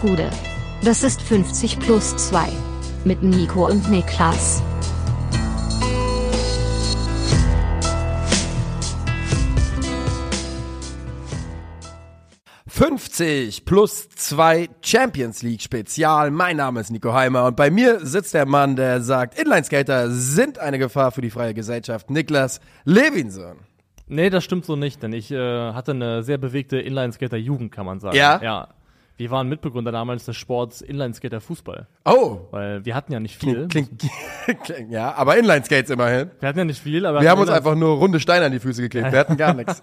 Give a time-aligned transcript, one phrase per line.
[0.00, 0.30] Gude.
[0.82, 2.48] Das ist 50 plus 2.
[3.04, 4.62] Mit Nico und Niklas.
[12.66, 16.30] »50 plus 2 Champions League Spezial.
[16.30, 20.58] Mein Name ist Nico Heimer und bei mir sitzt der Mann, der sagt, Inlineskater sind
[20.58, 22.08] eine Gefahr für die freie Gesellschaft.
[22.08, 23.58] Niklas Levinson.
[24.06, 28.00] Nee, das stimmt so nicht, denn ich äh, hatte eine sehr bewegte Inlineskater-Jugend, kann man
[28.00, 28.16] sagen.
[28.16, 28.40] Ja?
[28.42, 28.68] Ja.
[29.20, 31.86] Wir waren Mitbegründer damals des Sports Inlineskater Fußball.
[32.06, 33.68] Oh, Weil wir hatten ja nicht viel.
[33.68, 34.00] klingt,
[34.64, 36.30] klingt ja, aber Inlineskates immerhin.
[36.40, 38.60] Wir hatten ja nicht viel, aber Wir haben uns einfach nur runde Steine an die
[38.60, 39.12] Füße geklebt.
[39.12, 39.82] Wir hatten gar nichts.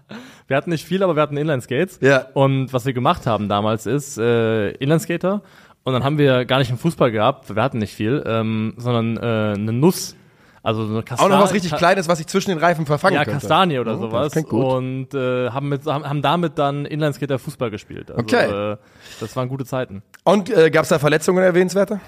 [0.46, 1.98] wir hatten nicht viel, aber wir hatten Inlineskates.
[2.00, 2.28] Ja.
[2.32, 5.42] Und was wir gemacht haben damals ist äh, Inlineskater.
[5.84, 9.18] Und dann haben wir gar nicht einen Fußball gehabt, wir hatten nicht viel, ähm, sondern
[9.18, 10.16] äh, eine Nuss.
[10.62, 11.30] Also so eine Auch Kastanie.
[11.34, 13.40] noch was richtig Kleines, was sich zwischen den Reifen verfangen Ja, könnte.
[13.40, 14.34] Kastanie oder Oh, sowas.
[14.36, 18.10] Und äh, haben, mit, haben, haben damit dann Inlineskater Fußball gespielt.
[18.10, 18.72] Also, Okay.
[18.72, 18.76] Äh,
[19.20, 20.02] das waren gute Zeiten.
[20.24, 22.00] Und äh, gab es da Verletzungen erwähnenswerte?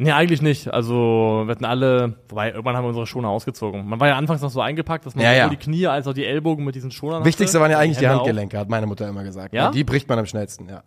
[0.00, 0.72] Nee, eigentlich nicht.
[0.72, 3.84] Also wir hatten alle, wobei irgendwann haben wir unsere Schoner ausgezogen.
[3.88, 5.48] Man war ja anfangs noch so eingepackt, dass man Ja, sowohl ja.
[5.48, 7.62] die Knie als auch die Ellbogen mit diesen Schonern Wichtigste hatte.
[7.64, 8.14] waren ja eigentlich die auch.
[8.18, 9.52] Handgelenke, hat meine Mutter immer gesagt.
[9.52, 9.72] Ja?
[9.72, 10.84] Die bricht man am schnellsten, ja.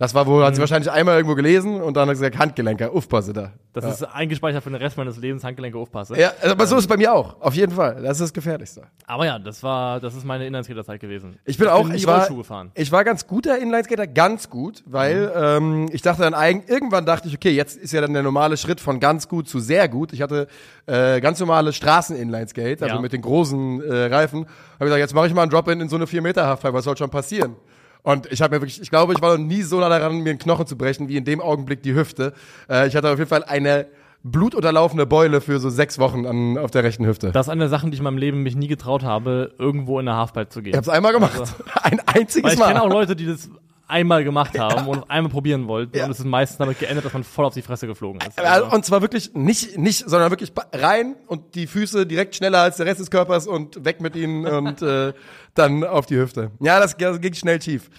[0.00, 0.54] Das war wohl, hat Mhm.
[0.54, 3.52] sie wahrscheinlich einmal irgendwo gelesen und dann hat sie gesagt, Handgelenke, aufpasse da.
[3.74, 6.18] Das ist eingespeichert für den Rest meines Lebens, Handgelenke aufpasse.
[6.18, 7.38] Ja, aber so ist es bei mir auch.
[7.40, 7.96] Auf jeden Fall.
[8.02, 8.84] Das ist das Gefährlichste.
[9.06, 11.38] Aber ja, das war, das ist meine Inlineskater-Zeit gewesen.
[11.44, 12.72] Ich bin auch, nie ich war, gefahren.
[12.74, 15.84] ich war ganz guter Inlineskater, ganz gut, weil Mhm.
[15.84, 18.56] ähm, ich dachte dann eigen, irgendwann dachte ich, okay, jetzt ist ja dann der normale
[18.56, 20.14] Schritt von ganz gut zu sehr gut.
[20.14, 20.48] Ich hatte
[20.86, 23.00] äh, ganz normale Straßen-Inlineskate, also Ja.
[23.02, 24.46] mit den großen äh, Reifen.
[24.76, 26.84] Habe gesagt, jetzt mache ich mal einen Drop-In in so eine 4 Meter Halfpipe, was
[26.84, 27.54] soll schon passieren?
[28.02, 30.30] Und ich habe mir wirklich, ich glaube, ich war noch nie so nah daran, mir
[30.30, 32.32] einen Knochen zu brechen, wie in dem Augenblick die Hüfte.
[32.68, 33.86] Äh, ich hatte auf jeden Fall eine
[34.22, 37.32] blutunterlaufene Beule für so sechs Wochen an, auf der rechten Hüfte.
[37.32, 39.98] Das ist eine der Sachen, die ich in meinem Leben mich nie getraut habe, irgendwo
[39.98, 40.70] in der Halfpipe zu gehen.
[40.72, 41.32] ich habe es einmal gemacht.
[41.82, 42.68] Ein Also, Weil einziges ich Mal.
[42.68, 43.48] kenne auch Leute, die das
[43.90, 45.96] einmal gemacht haben und einmal probieren wollten.
[45.96, 46.04] Ja.
[46.04, 48.38] Und es ist meistens damit geendet, dass man voll auf die Fresse geflogen ist.
[48.38, 52.76] Also, und zwar wirklich nicht, nicht, sondern wirklich rein und die Füße direkt schneller als
[52.76, 55.12] der Rest des Körpers und weg mit ihnen und äh,
[55.54, 56.50] dann auf die Hüfte.
[56.60, 57.90] Ja, das, das ging schnell schief.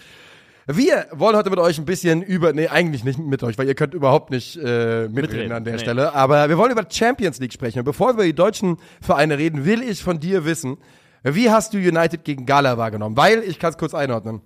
[0.68, 3.75] Wir wollen heute mit euch ein bisschen über, nee, eigentlich nicht mit euch, weil ihr
[3.75, 5.79] könnt überhaupt nicht äh, mitreden Mitreden, an der nee.
[5.79, 6.13] Stelle.
[6.13, 7.79] Aber wir wollen über Champions League sprechen.
[7.79, 10.78] Und bevor wir über die deutschen Vereine reden, will ich von dir wissen,
[11.23, 13.18] wie hast du United gegen Gala wahrgenommen?
[13.18, 14.41] Weil, ich kann es kurz einordnen.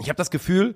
[0.00, 0.74] Ich habe das Gefühl,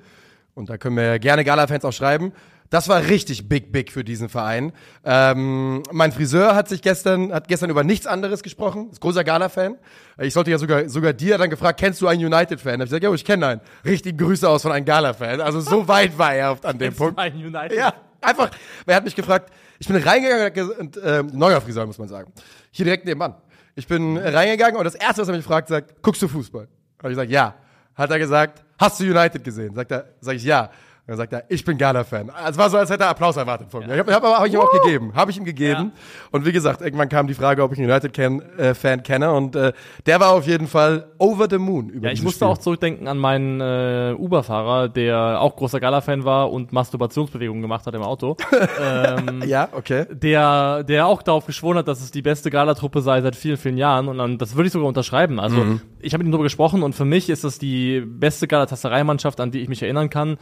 [0.55, 2.33] und da können wir gerne Gala-Fans auch schreiben,
[2.71, 4.73] das war richtig big, big für diesen Verein.
[5.05, 9.77] Ähm, mein Friseur hat sich gestern, hat gestern über nichts anderes gesprochen, ist großer Gala-Fan.
[10.19, 12.75] Ich sollte ja sogar, sogar dir dann gefragt, kennst du einen United-Fan?
[12.75, 13.61] Hab ich gesagt, ja, ich kenne einen.
[13.85, 15.41] Richtig Grüße aus von einem Gala-Fan.
[15.41, 17.19] Also so weit war er auf- an dem Punkt.
[17.19, 17.77] Ein United.
[17.79, 18.51] Ja, einfach.
[18.87, 22.33] Er hat mich gefragt, ich bin reingegangen und äh, neuer Friseur, muss man sagen.
[22.73, 23.35] Hier direkt nebenan.
[23.77, 26.67] Ich bin reingegangen und das erste, was er mich fragt, sagt, guckst du Fußball?
[26.99, 27.55] Habe ich gesagt, ja.
[27.95, 29.75] Hat er gesagt, hast du United gesehen?
[29.75, 30.71] Sagt er, sag ich ja.
[31.07, 32.31] Dann sagt er, ich bin Gala-Fan.
[32.49, 33.93] Es war so, als hätte er Applaus erwartet von mir.
[33.93, 35.13] Ich habe hab, hab ich ihm auch gegeben.
[35.15, 35.93] Habe ich ihm gegeben.
[36.31, 39.31] Und wie gesagt, irgendwann kam die Frage, ob ich einen United-Fan kenne.
[39.33, 39.75] Und äh,
[40.07, 41.91] der war auf jeden Fall over the moon.
[41.91, 42.49] Über Ja, ich musste Spiel.
[42.49, 47.95] auch zurückdenken an meinen äh, Uber-Fahrer, der auch großer Gala-Fan war und Masturbationsbewegungen gemacht hat
[47.95, 48.39] im Auto.
[48.83, 50.07] ähm, Ja, okay.
[50.11, 53.77] der, der auch darauf geschworen hat, dass es die beste Galatruppe sei seit vielen, vielen
[53.77, 54.09] Jahren.
[54.09, 55.39] Und dann, das würde ich sogar unterschreiben.
[55.39, 55.83] Also, Mhm.
[56.01, 59.51] ich habe mit ihm darüber gesprochen und für mich ist das die beste Galatasaray-Mannschaft, an
[59.51, 60.39] die ich mich erinnern kann,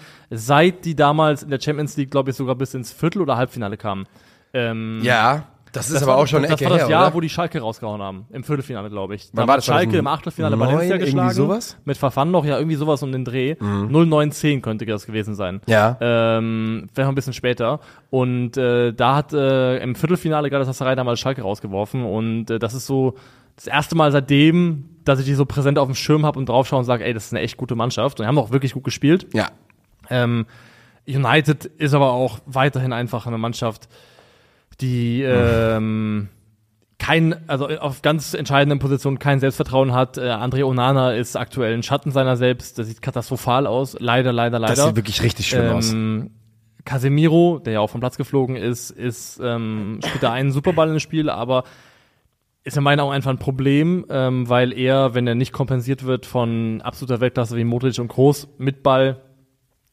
[0.52, 3.78] seit die damals in der Champions League, glaube ich, sogar bis ins Viertel- oder Halbfinale
[3.78, 4.04] kam.
[4.52, 6.90] Ähm, Ja, das ist das aber war, auch schon eine Das Ecke war das her,
[6.90, 7.14] Jahr, oder?
[7.14, 8.26] wo die Schalke rausgehauen haben.
[8.30, 9.30] Im Viertelfinale, glaube ich.
[9.32, 9.64] Da war das?
[9.64, 11.32] Schalke im Achtelfinale Valencia geschlagen.
[11.32, 11.78] sowas?
[11.86, 13.56] Mit Verfan noch, ja, irgendwie sowas um den Dreh.
[13.60, 15.62] 0910 könnte das gewesen sein.
[15.66, 15.96] Ja.
[16.02, 17.80] Ähm, vielleicht noch ein bisschen später.
[18.10, 22.04] Und äh, da hat äh, im Viertelfinale Galatasaray damals Schalke rausgeworfen.
[22.04, 23.14] Und äh, das ist so
[23.56, 26.80] das erste Mal seitdem, dass ich die so präsent auf dem Schirm habe und draufschaue
[26.80, 28.20] und sage, ey, das ist eine echt gute Mannschaft.
[28.20, 29.26] Und die haben auch wirklich gut gespielt.
[29.32, 29.48] Ja.
[30.10, 30.46] Ähm,
[31.06, 33.88] United ist aber auch weiterhin einfach eine Mannschaft,
[34.80, 36.28] die ähm,
[36.98, 40.18] kein, also auf ganz entscheidenden Positionen kein Selbstvertrauen hat.
[40.18, 42.78] Äh, André Onana ist aktuell ein Schatten seiner selbst.
[42.78, 43.96] Das sieht katastrophal aus.
[43.98, 44.74] Leider, leider, leider.
[44.74, 45.92] Das sieht wirklich richtig schlimm aus.
[45.92, 46.30] Ähm,
[46.84, 51.00] Casemiro, der ja auch vom Platz geflogen ist, ist ähm, spielt da einen Superball im
[51.00, 51.64] Spiel, aber
[52.64, 56.26] ist in meinen Augen einfach ein Problem, ähm, weil er, wenn er nicht kompensiert wird
[56.26, 59.20] von absoluter Weltklasse wie Modric und Groß mit Ball,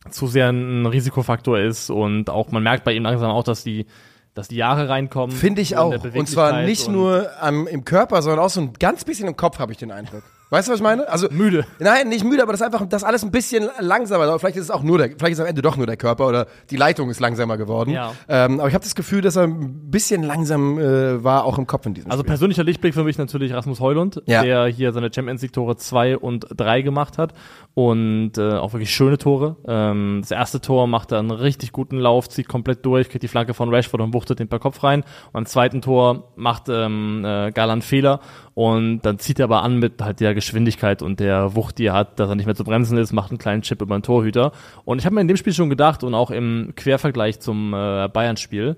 [0.10, 3.86] zu sehr ein Risikofaktor ist und auch man merkt bei ihm langsam auch, dass die,
[4.34, 5.36] dass die Jahre reinkommen.
[5.36, 5.94] Finde ich auch.
[6.14, 9.36] Und zwar nicht und- nur am, im Körper, sondern auch so ein ganz bisschen im
[9.36, 10.24] Kopf, habe ich den Eindruck.
[10.52, 11.08] Weißt du, was ich meine?
[11.08, 11.66] Also Müde.
[11.78, 14.40] Nein, nicht müde, aber das ist einfach, das alles ein bisschen langsamer.
[14.40, 16.48] Vielleicht ist es auch nur der, vielleicht ist am Ende doch nur der Körper oder
[16.72, 17.92] die Leitung ist langsamer geworden.
[17.92, 18.14] Ja.
[18.28, 21.68] Ähm, aber ich habe das Gefühl, dass er ein bisschen langsam äh, war, auch im
[21.68, 22.30] Kopf in diesem Also Spiel.
[22.32, 24.42] persönlicher Lichtblick für mich natürlich Rasmus Heulund, Ja.
[24.42, 27.34] der hier seine Champions League Tore 2 und 3 gemacht hat
[27.76, 29.56] und äh, auch wirklich schöne Tore.
[29.68, 33.28] Ähm, das erste Tor macht er einen richtig guten Lauf, zieht komplett durch, kriegt die
[33.28, 35.02] Flanke von Rashford und wuchtet den per Kopf rein.
[35.28, 38.20] Und beim zweiten Tor macht ähm, äh, Gala einen Fehler
[38.60, 41.94] und dann zieht er aber an mit halt der Geschwindigkeit und der Wucht, die er
[41.94, 44.52] hat, dass er nicht mehr zu bremsen ist, macht einen kleinen Chip über den Torhüter.
[44.84, 48.10] Und ich habe mir in dem Spiel schon gedacht und auch im Quervergleich zum äh,
[48.10, 48.76] Bayern-Spiel,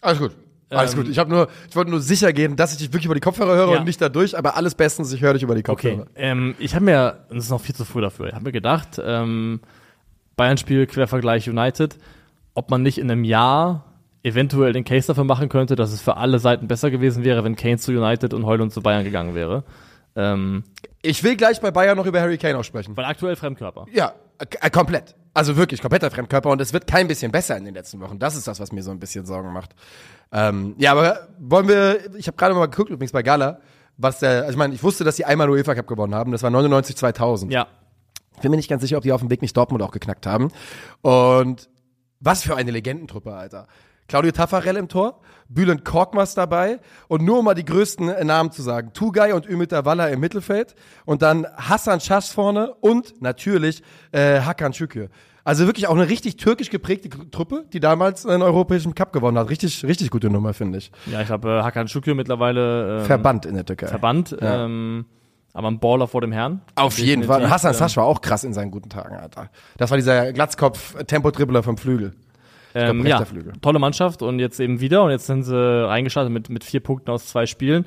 [0.00, 0.30] Alles gut.
[0.70, 1.08] Alles Ähm, gut.
[1.10, 3.54] Ich habe nur, ich wollte nur sicher gehen, dass ich dich wirklich über die Kopfhörer
[3.54, 3.78] höre Ja.
[3.80, 6.08] und nicht dadurch, aber alles bestens, ich höre dich über die Okay, Kopfhörer.
[6.16, 8.52] ähm, ich habe mir, und es ist noch viel zu früh dafür, ich habe mir
[8.52, 9.60] gedacht, ähm,
[10.36, 11.98] Bayern-Spiel, Quervergleich United,
[12.54, 13.84] ob man nicht in einem Jahr
[14.24, 17.54] eventuell den Case dafür machen könnte, dass es für alle Seiten besser gewesen wäre, wenn
[17.54, 19.62] Kane zu United und Heulund zu Bayern gegangen wäre.
[20.16, 20.64] Ähm,
[21.02, 22.96] Ich will gleich bei Bayern noch über Harry Kane auch sprechen.
[22.96, 23.86] weil aktuell Fremdkörper.
[23.92, 25.14] Ja, äh, komplett.
[25.34, 28.18] Also wirklich, kompletter Fremdkörper und es wird kein bisschen besser in den letzten Wochen.
[28.18, 29.74] Das ist das, was mir so ein bisschen Sorgen macht.
[30.32, 33.60] Ähm, ja, aber wollen wir, ich habe gerade mal geguckt übrigens bei Gala,
[33.96, 36.42] was der, also ich meine, ich wusste, dass sie einmal UEFA Cup gewonnen haben, das
[36.42, 37.52] war 99 2000.
[37.52, 37.66] Ja,
[38.36, 40.26] Ich bin mir nicht ganz sicher, ob die auf dem Weg nicht Dortmund auch geknackt
[40.26, 40.50] haben.
[41.02, 41.68] Und
[42.20, 43.66] was für eine Legendentruppe, Alter.
[44.14, 45.18] Claudio Taffarel im Tor,
[45.48, 46.78] Bülent Korkmaz dabei
[47.08, 48.92] und nur um mal die größten äh, Namen zu sagen.
[48.94, 53.82] Tugay und Ümit Davala im Mittelfeld und dann Hassan Schas vorne und natürlich
[54.12, 55.08] äh, Hakan Şükür.
[55.42, 59.50] Also wirklich auch eine richtig türkisch geprägte Truppe, die damals einen europäischen Cup gewonnen hat.
[59.50, 60.92] Richtig, richtig gute Nummer, finde ich.
[61.06, 63.88] ja, ich glaube, äh, Hakan Şükür mittlerweile ähm, Verbannt in der Türkei.
[63.88, 64.64] verbannt, Ja.
[64.66, 65.06] ähm,
[65.54, 66.60] aber ein Baller vor dem Herrn.
[66.76, 67.50] Auf jeden Fall.
[67.50, 69.50] Hassan Sasch war auch krass in seinen guten Tagen, Alter.
[69.76, 72.14] Das war dieser Glatzkopf-Tempo-Dribbler vom Flügel.
[72.74, 73.24] Ähm, ja,
[73.62, 77.10] tolle Mannschaft und jetzt eben wieder und jetzt sind sie reingestartet mit, mit vier Punkten
[77.10, 77.86] aus zwei Spielen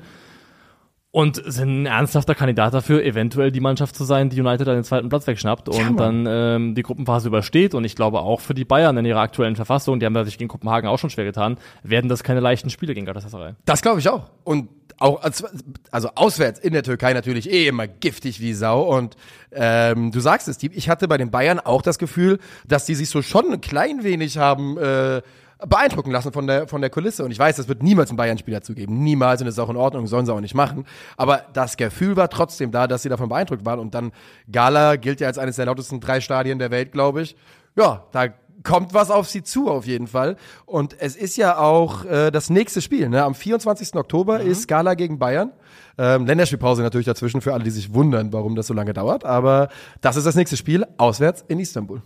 [1.10, 4.84] und sind ein ernsthafter Kandidat dafür, eventuell die Mannschaft zu sein, die United an den
[4.84, 6.24] zweiten Platz wegschnappt und Mann.
[6.24, 9.56] dann ähm, die Gruppenphase übersteht und ich glaube auch für die Bayern in ihrer aktuellen
[9.56, 12.70] Verfassung, die haben ja sich gegen Kopenhagen auch schon schwer getan, werden das keine leichten
[12.70, 13.54] Spiele gegen Galatasaray.
[13.64, 14.30] Das glaube ich auch.
[14.44, 14.68] Und
[14.98, 15.44] auch, als-
[15.90, 18.82] also auswärts in der Türkei natürlich eh immer giftig wie Sau.
[18.82, 19.16] Und
[19.52, 23.08] ähm, du sagst es, ich hatte bei den Bayern auch das Gefühl, dass die sich
[23.10, 25.22] so schon ein klein wenig haben äh,
[25.66, 27.24] beeindrucken lassen von der, von der Kulisse.
[27.24, 29.02] Und ich weiß, das wird niemals ein Bayern-Spieler zugeben.
[29.02, 29.40] Niemals.
[29.40, 30.84] Und das ist auch in Ordnung, sollen sie auch nicht machen.
[31.16, 33.80] Aber das Gefühl war trotzdem da, dass sie davon beeindruckt waren.
[33.80, 34.12] Und dann
[34.52, 37.34] Gala gilt ja als eines der lautesten drei Stadien der Welt, glaube ich.
[37.76, 38.26] Ja, da
[38.62, 40.36] kommt was auf sie zu auf jeden Fall.
[40.66, 43.08] Und es ist ja auch äh, das nächste Spiel.
[43.08, 43.22] Ne?
[43.22, 43.94] Am 24.
[43.94, 45.52] Oktober ist Gala gegen Bayern.
[45.96, 49.24] Ähm, Länderspielpause natürlich dazwischen für alle, die sich wundern, warum das so lange dauert.
[49.24, 49.68] Aber
[50.00, 52.02] das ist das nächste Spiel auswärts in Istanbul.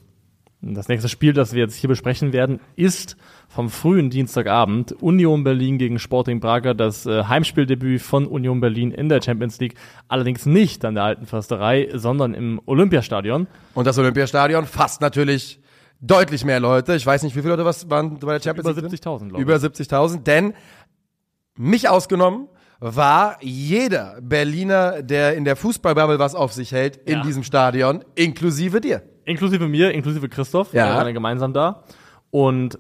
[0.65, 3.17] Das nächste Spiel, das wir jetzt hier besprechen werden, ist
[3.49, 9.09] vom frühen Dienstagabend Union Berlin gegen Sporting Braga, das äh, Heimspieldebüt von Union Berlin in
[9.09, 9.75] der Champions League.
[10.07, 13.49] Allerdings nicht an der alten Försterei, sondern im Olympiastadion.
[13.75, 15.61] Und das Olympiastadion fasst natürlich
[16.03, 16.95] deutlich mehr Leute.
[16.95, 19.01] Ich weiß nicht, wie viele Leute was waren bei der Champions Über League.
[19.01, 19.11] drin?
[19.13, 19.41] 70.000, glaube ich.
[19.41, 20.53] Über 70.000, denn
[21.57, 22.49] mich ausgenommen
[22.81, 27.23] war jeder Berliner, der in der Fußballbubble was auf sich hält, in Ja.
[27.23, 29.03] diesem Stadion, inklusive dir.
[29.25, 30.73] Inklusive mir, inklusive Christoph.
[30.75, 30.87] Ja.
[30.89, 31.85] Wir waren ja gemeinsam da.
[32.31, 32.79] Und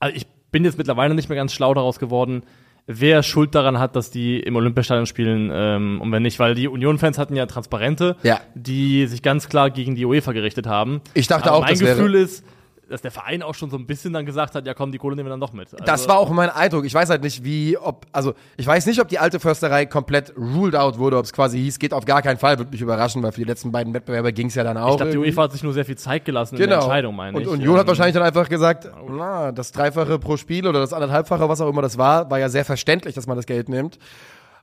[0.00, 2.42] also ich bin jetzt mittlerweile nicht mehr ganz schlau daraus geworden,
[2.88, 6.66] wer Schuld daran hat, dass die im Olympiastadion spielen ähm, und wenn nicht, weil die
[6.68, 8.40] Union-Fans hatten ja Transparente, Ja.
[8.54, 11.02] die sich ganz klar gegen die UEFA gerichtet haben.
[11.14, 12.44] Ich dachte Aber auch, mein das wäre- Gefühl ist,
[12.88, 15.14] dass der Verein auch schon so ein bisschen dann gesagt hat, ja komm, die Kohle
[15.16, 15.72] nehmen wir dann doch mit.
[15.72, 16.84] Also, Das war auch mein Eindruck.
[16.84, 20.32] Ich weiß halt nicht, wie, ob, also ich weiß nicht, ob die alte Försterei komplett
[20.36, 23.22] ruled out wurde, ob es quasi hieß, geht auf gar keinen Fall, würde mich überraschen,
[23.22, 24.92] weil für die letzten beiden Wettbewerbe ging es ja dann auch.
[24.92, 25.18] ich glaube, die.
[25.18, 26.80] UEFA hat sich nur sehr viel Zeit gelassen in der Genau.
[26.80, 27.48] Entscheidung, meine und ich.
[27.48, 31.48] Union hat Ähm, wahrscheinlich dann einfach gesagt, na, das Dreifache pro Spiel oder das anderthalbfache,
[31.48, 33.98] was auch immer das war, war ja sehr verständlich, dass man das Geld nimmt.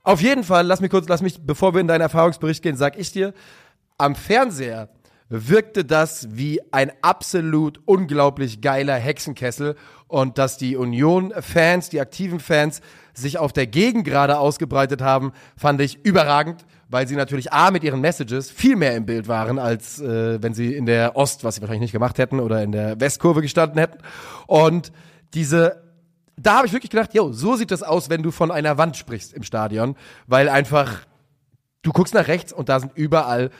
[0.02, 2.96] Auf jeden Fall, lass mich kurz, lass mich, bevor wir in deinen Erfahrungsbericht gehen, sag
[2.98, 3.34] ich dir,
[3.98, 4.88] am Fernseher
[5.28, 9.76] wirkte das wie ein absolut unglaublich geiler Hexenkessel
[10.08, 12.80] und dass die Union-Fans, die aktiven Fans,
[13.12, 17.82] sich auf der Gegend gerade ausgebreitet haben, fand ich überragend, weil sie natürlich A mit
[17.82, 21.56] ihren Messages viel mehr im Bild waren, als äh, wenn sie in der Ost, was
[21.56, 23.98] sie wahrscheinlich nicht gemacht hätten, oder in der Westkurve gestanden hätten.
[24.46, 24.92] Und
[25.34, 25.86] diese
[26.36, 28.96] da habe ich wirklich gedacht, yo, so sieht das aus, wenn du von einer Wand
[28.96, 31.06] sprichst im Stadion, weil einfach
[31.86, 33.50] du guckst nach rechts und da sind überall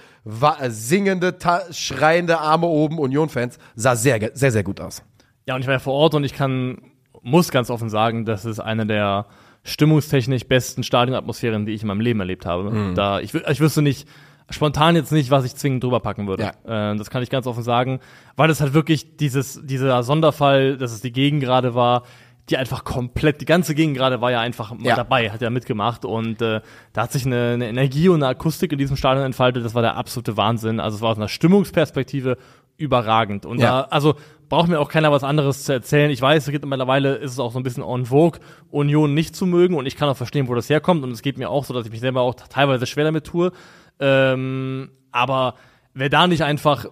[0.68, 1.36] singende,
[1.70, 3.58] schreiende Arme oben Union-Fans.
[3.76, 5.02] Sah sehr, sehr, sehr gut aus.
[5.46, 6.78] Ja, und ich war ja vor Ort und ich kann,
[7.22, 9.26] muss ganz offen sagen, das ist eine der
[9.62, 12.70] stimmungstechnisch besten Stadionatmosphären, die ich in meinem Leben erlebt habe.
[12.70, 12.94] Mhm.
[12.96, 14.08] Da, ich, ich wüsste nicht,
[14.50, 16.50] spontan jetzt nicht, was ich zwingend drüber packen würde.
[16.64, 18.00] Äh, das kann ich ganz offen sagen,
[18.36, 22.02] weil es halt wirklich dieses, dieser Sonderfall, dass es die Gegend gerade war,
[22.48, 24.96] die einfach komplett, die ganze Gegend gerade war ja einfach mal Ja.
[24.96, 26.60] dabei, hat ja mitgemacht und äh,
[26.92, 29.82] da hat sich eine, eine Energie und eine Akustik in diesem Stadion entfaltet, das war
[29.82, 30.78] der absolute Wahnsinn.
[30.78, 32.36] Also es war aus einer Stimmungsperspektive
[32.76, 33.46] überragend.
[33.46, 33.82] Und Ja.
[33.82, 34.14] da, also
[34.48, 36.08] braucht mir auch keiner was anderes zu erzählen.
[36.10, 38.38] Ich weiß, es gibt mittlerweile ist es auch so ein bisschen en vogue,
[38.70, 41.02] Union nicht zu mögen und ich kann auch verstehen, wo das herkommt.
[41.02, 43.50] Und es geht mir auch so, dass ich mich selber auch teilweise schwer damit tue.
[43.98, 45.54] Ähm, aber
[45.94, 46.86] wer da nicht einfach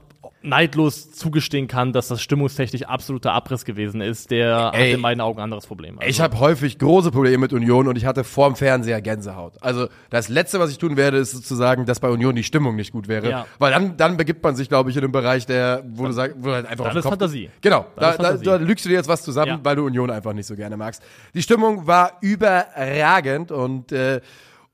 [0.45, 4.91] neidlos zugestehen kann, dass das stimmungstechnisch absoluter Abriss gewesen ist, der Ey.
[4.91, 5.99] hat in meinen Augen ein anderes Problem.
[5.99, 9.55] Also, Ich habe häufig große Probleme mit Union und ich hatte vorm Fernseher Gänsehaut.
[9.63, 12.93] Also das Letzte, was ich tun werde, ist sozusagen, dass bei Union die Stimmung nicht
[12.93, 13.29] gut wäre.
[13.31, 13.47] Ja.
[13.59, 16.37] Weil dann, dann begibt man sich, glaube ich, in einem Bereich, der, wo du sagst,
[16.39, 17.51] wo du halt einfach dann auf den ist Kopf Fantasie.
[17.63, 18.45] Genau, Dann da, ist da, Fantasie.
[18.45, 19.61] da lügst du dir jetzt was zusammen, Ja.
[19.63, 21.03] weil du Union einfach nicht so gerne magst.
[21.33, 24.21] Die Stimmung war überragend und äh,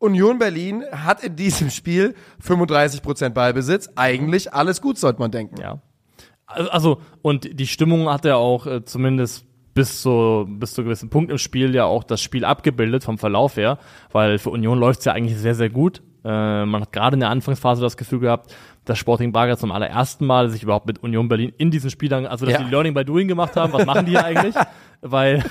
[0.01, 2.15] Union Berlin hat in diesem Spiel
[2.45, 3.91] 35% Ballbesitz.
[3.97, 5.61] Eigentlich alles gut, sollte man denken.
[5.61, 5.79] Ja.
[6.47, 11.11] Also, also, und die Stimmung hat er auch äh, zumindest bis zu, bis zu gewissen
[11.11, 13.79] Punkt im Spiel ja auch das Spiel abgebildet vom Verlauf her,
[14.11, 16.03] weil für Union läuft's ja eigentlich sehr, sehr gut.
[16.25, 18.53] Äh, man hat gerade in der Anfangsphase das Gefühl gehabt,
[18.85, 22.47] dass Sporting Braga zum allerersten Mal sich überhaupt mit Union Berlin in diesen Spielern, also
[22.47, 22.63] dass Ja.
[22.65, 24.55] die Learning by Doing gemacht haben, was machen die eigentlich?
[25.03, 25.45] Weil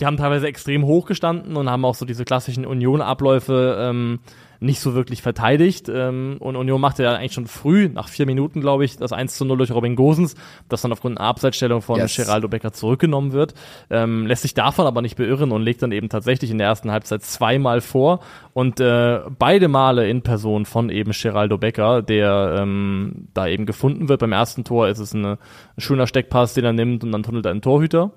[0.00, 4.20] die haben teilweise extrem hoch gestanden und haben auch so diese klassischen Union-Abläufe ähm,
[4.62, 5.90] nicht so wirklich verteidigt.
[5.92, 9.36] Ähm, und Union machte ja eigentlich schon früh, nach vier Minuten, glaube ich, das 1
[9.36, 10.34] zu 0 durch Robin Gosens,
[10.68, 12.16] das dann aufgrund einer Abseitsstellung von Yes.
[12.16, 13.54] Geraldo Becker zurückgenommen wird.
[13.90, 16.90] Ähm, lässt sich davon aber nicht beirren und legt dann eben tatsächlich in der ersten
[16.90, 18.20] Halbzeit zweimal vor.
[18.54, 24.08] Und äh, beide Male in Person von eben Geraldo Becker, der ähm, da eben gefunden
[24.08, 24.20] wird.
[24.20, 25.38] Beim ersten Tor ist es eine,
[25.76, 28.12] ein schöner Steckpass, den er nimmt und dann tunnelt er einen Torhüter.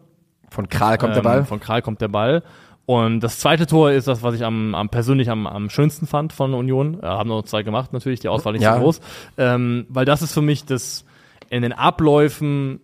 [0.55, 1.45] Von Kral kommt der Ähm, Ball.
[1.45, 2.41] Von Kral kommt der Ball.
[2.87, 6.33] Und das zweite Tor ist das, was ich am, am persönlich am, am schönsten fand
[6.33, 6.99] von Union.
[7.01, 8.75] Äh, haben noch zwei gemacht natürlich, die Auswahl nicht Ja.
[8.75, 9.01] so groß.
[9.37, 11.03] Ähm, weil das ist für mich das
[11.49, 12.79] in den Abläufen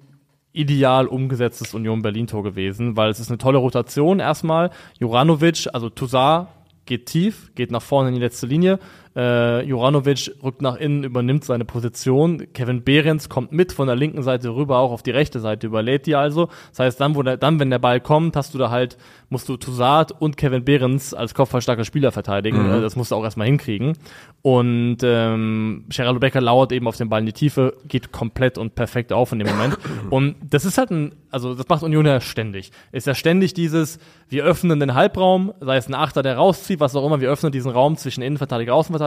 [0.54, 4.72] ideal umgesetztes Union Berlin Tor gewesen, weil es ist eine tolle Rotation erstmal.
[5.00, 6.48] Juranovic, also Toussaint
[6.86, 8.80] geht tief, geht nach vorne in die letzte Linie.
[9.14, 12.48] Äh, Juranovic rückt nach innen, übernimmt seine Position.
[12.54, 16.06] Kevin Behrens kommt mit von der linken Seite rüber, auch auf die rechte Seite, überlädt
[16.06, 16.48] die also.
[16.70, 18.98] Das heißt, dann, wo der, dann, wenn der Ball kommt, hast du da halt,
[19.30, 22.70] musst du Toussaint und Kevin Behrens als kopfballstarker Spieler verteidigen.
[22.72, 23.98] Äh, Das musst du auch erstmal hinkriegen.
[24.44, 28.76] Und ähm, Geraldo Becker lauert eben auf den Ball in die Tiefe, geht komplett und
[28.76, 29.78] perfekt auf in dem Moment.
[30.10, 32.72] Und das ist halt ein, also das macht Union ja ständig.
[32.92, 34.00] Ist ja ständig dieses,
[34.30, 37.52] wir öffnen den Halbraum, sei es ein Achter, der rauszieht, was auch immer, wir öffnen
[37.52, 39.01] diesen Raum zwischen Innenverteidiger, Außenverteidiger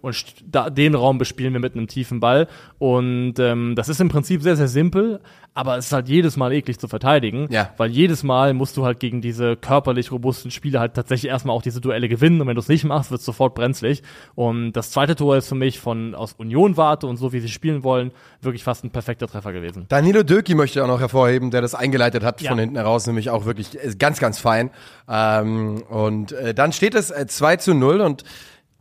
[0.00, 2.48] und st- da, den Raum bespielen wir mit einem tiefen Ball.
[2.78, 5.20] Und ähm, das ist im Prinzip sehr, sehr simpel,
[5.54, 7.70] aber es ist halt jedes Mal eklig zu verteidigen, Ja.
[7.76, 11.62] weil jedes Mal musst du halt gegen diese körperlich robusten Spieler halt tatsächlich erstmal auch
[11.62, 14.02] diese Duelle gewinnen und wenn du es nicht machst, wird es sofort brenzlig.
[14.34, 17.84] Und das zweite Tor ist für mich von aus Union-Warte und so wie sie spielen
[17.84, 18.10] wollen,
[18.40, 19.86] wirklich fast ein perfekter Treffer gewesen.
[19.88, 22.50] Danilo Döki möchte ich auch noch hervorheben, der das eingeleitet hat Ja.
[22.50, 24.70] von hinten heraus, nämlich auch wirklich äh, ganz, ganz fein.
[25.08, 28.24] Ähm, und äh, dann steht es äh, 2 zu 0 und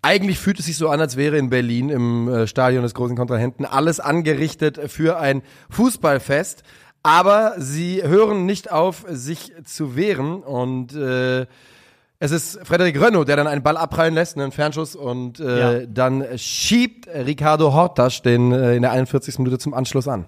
[0.04, 3.18] eigentlich fühlt es sich so an, als wäre in Berlin im äh, Stadion des großen
[3.18, 5.42] Kontrahenten alles angerichtet für ein
[5.72, 6.62] Fußballfest.
[7.02, 11.46] Aber sie hören nicht auf, sich zu wehren und äh,
[12.20, 15.86] es ist Frederik Rönno, der dann einen Ball abprallen lässt, einen Fernschuss und äh, Ja.
[15.86, 19.40] dann schiebt Ricardo Hortasch den äh, in der 41.
[19.40, 20.28] Minute zum Anschluss an.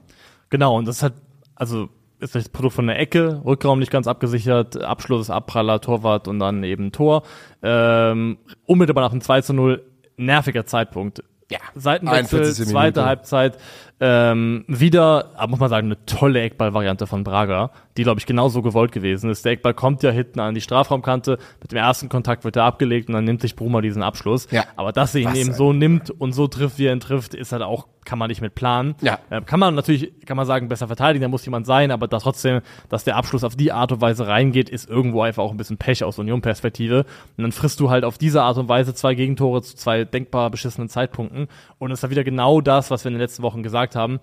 [0.49, 1.13] Genau, und das hat,
[1.55, 1.87] also
[2.25, 6.63] ist das Produkt von der Ecke, Rückraum nicht ganz abgesichert, Abschluss Abpraller, Torwart und dann
[6.63, 7.23] eben Tor.
[7.63, 9.83] Ähm, unmittelbar nach dem 2 zu 0,
[10.17, 11.23] nerviger Zeitpunkt.
[11.51, 12.67] Ja, Seitenwechsel, 41.
[12.67, 13.05] zweite Minute.
[13.05, 13.57] Halbzeit.
[13.99, 18.91] Ähm, wieder, muss man sagen, eine tolle Eckball-Variante von Braga, die, glaube ich, genauso gewollt
[18.91, 19.45] gewesen ist.
[19.45, 23.09] Der Eckball kommt ja hinten an die Strafraumkante, mit dem ersten Kontakt wird er abgelegt
[23.09, 24.47] und dann nimmt sich Bruma diesen Abschluss.
[24.49, 24.65] Ja.
[24.75, 27.35] Aber dass er ihn Was eben so nimmt und so trifft, wie er ihn trifft,
[27.35, 28.95] ist halt auch, kann man nicht mit planen.
[29.01, 29.19] Ja.
[29.29, 32.19] Äh, kann man natürlich, kann man sagen, besser verteidigen, da muss jemand sein, aber da
[32.19, 35.57] trotzdem, dass der Abschluss auf die Art und Weise reingeht, ist irgendwo einfach auch ein
[35.57, 37.05] bisschen Pech aus Union-Perspektive.
[37.37, 40.49] Und dann frisst du halt auf diese Art und Weise zwei Gegentore zu zwei denkbar
[40.49, 41.47] beschissenen Zeitpunkten.
[41.79, 44.19] Und es ist dann wieder genau das, was wir in den letzten Wochen gesagt haben.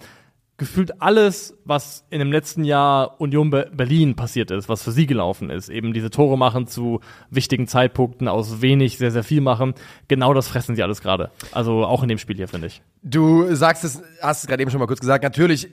[0.58, 5.06] Gefühlt alles, was in dem letzten Jahr Union Be Berlin passiert ist, was für sie
[5.06, 9.74] gelaufen ist, eben diese Tore machen zu wichtigen Zeitpunkten, aus wenig sehr, sehr viel machen,
[10.08, 11.30] genau das fressen sie alles gerade.
[11.52, 12.82] Also auch in dem Spiel hier, finde ich.
[13.02, 15.68] Du sagst es, hast es gerade eben schon mal kurz gesagt, natürlich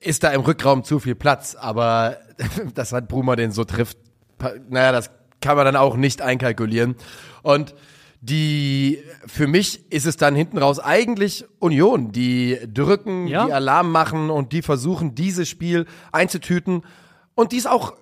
[0.00, 2.16] ist da im Rückraum zu viel Platz, aber
[2.74, 3.98] dass halt Bruma den so trifft,
[4.68, 6.96] naja, das kann man dann auch nicht einkalkulieren.
[7.42, 7.74] Und
[8.20, 13.46] die, für mich ist es dann hinten raus eigentlich Union, die drücken, Ja.
[13.46, 16.82] die Alarm machen und die versuchen, dieses Spiel einzutüten
[17.34, 17.94] und dies auch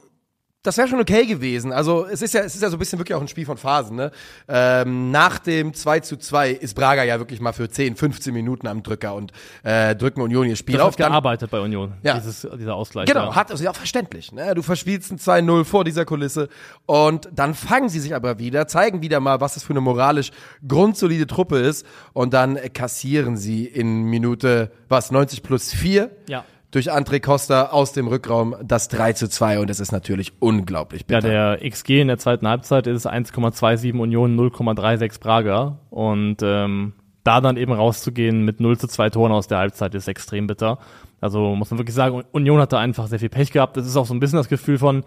[0.64, 1.72] das wäre schon okay gewesen.
[1.72, 3.56] Also es ist ja, es ist ja so ein bisschen wirklich auch ein Spiel von
[3.56, 3.96] Phasen.
[3.96, 4.10] Ne?
[4.48, 8.66] Ähm, nach dem 2 zu 2 ist Braga ja wirklich mal für 10, 15 Minuten
[8.66, 9.30] am Drücker und
[9.62, 10.92] äh, drücken Union ihr Spiel Das auf.
[10.94, 12.14] hat gearbeitet bei Union, Ja.
[12.18, 13.06] dieses, dieser Ausgleich.
[13.06, 13.34] Genau, ja.
[13.36, 14.32] hat also ja verständlich.
[14.32, 14.54] Ne?
[14.54, 16.48] Du verspielst ein 2-0 vor dieser Kulisse
[16.86, 20.30] und dann fangen sie sich aber wieder, zeigen wieder mal, was das für eine moralisch
[20.66, 26.10] grundsolide Truppe ist und dann kassieren sie in Minute, was, 90 plus 4?
[26.26, 26.44] Ja.
[26.74, 31.04] Durch André Costa aus dem Rückraum das 3 zu 2 und es ist natürlich unglaublich
[31.08, 31.28] Ja, bitter.
[31.60, 35.78] der XG in der zweiten Halbzeit ist 1,27 Union, 0,36 Braga.
[35.90, 40.08] Und ähm, da dann eben rauszugehen mit 0 zu 2 Toren aus der Halbzeit ist
[40.08, 40.78] extrem bitter.
[41.20, 43.76] Also muss man wirklich sagen, Union hatte einfach sehr viel Pech gehabt.
[43.76, 45.04] Das ist auch so ein bisschen das Gefühl von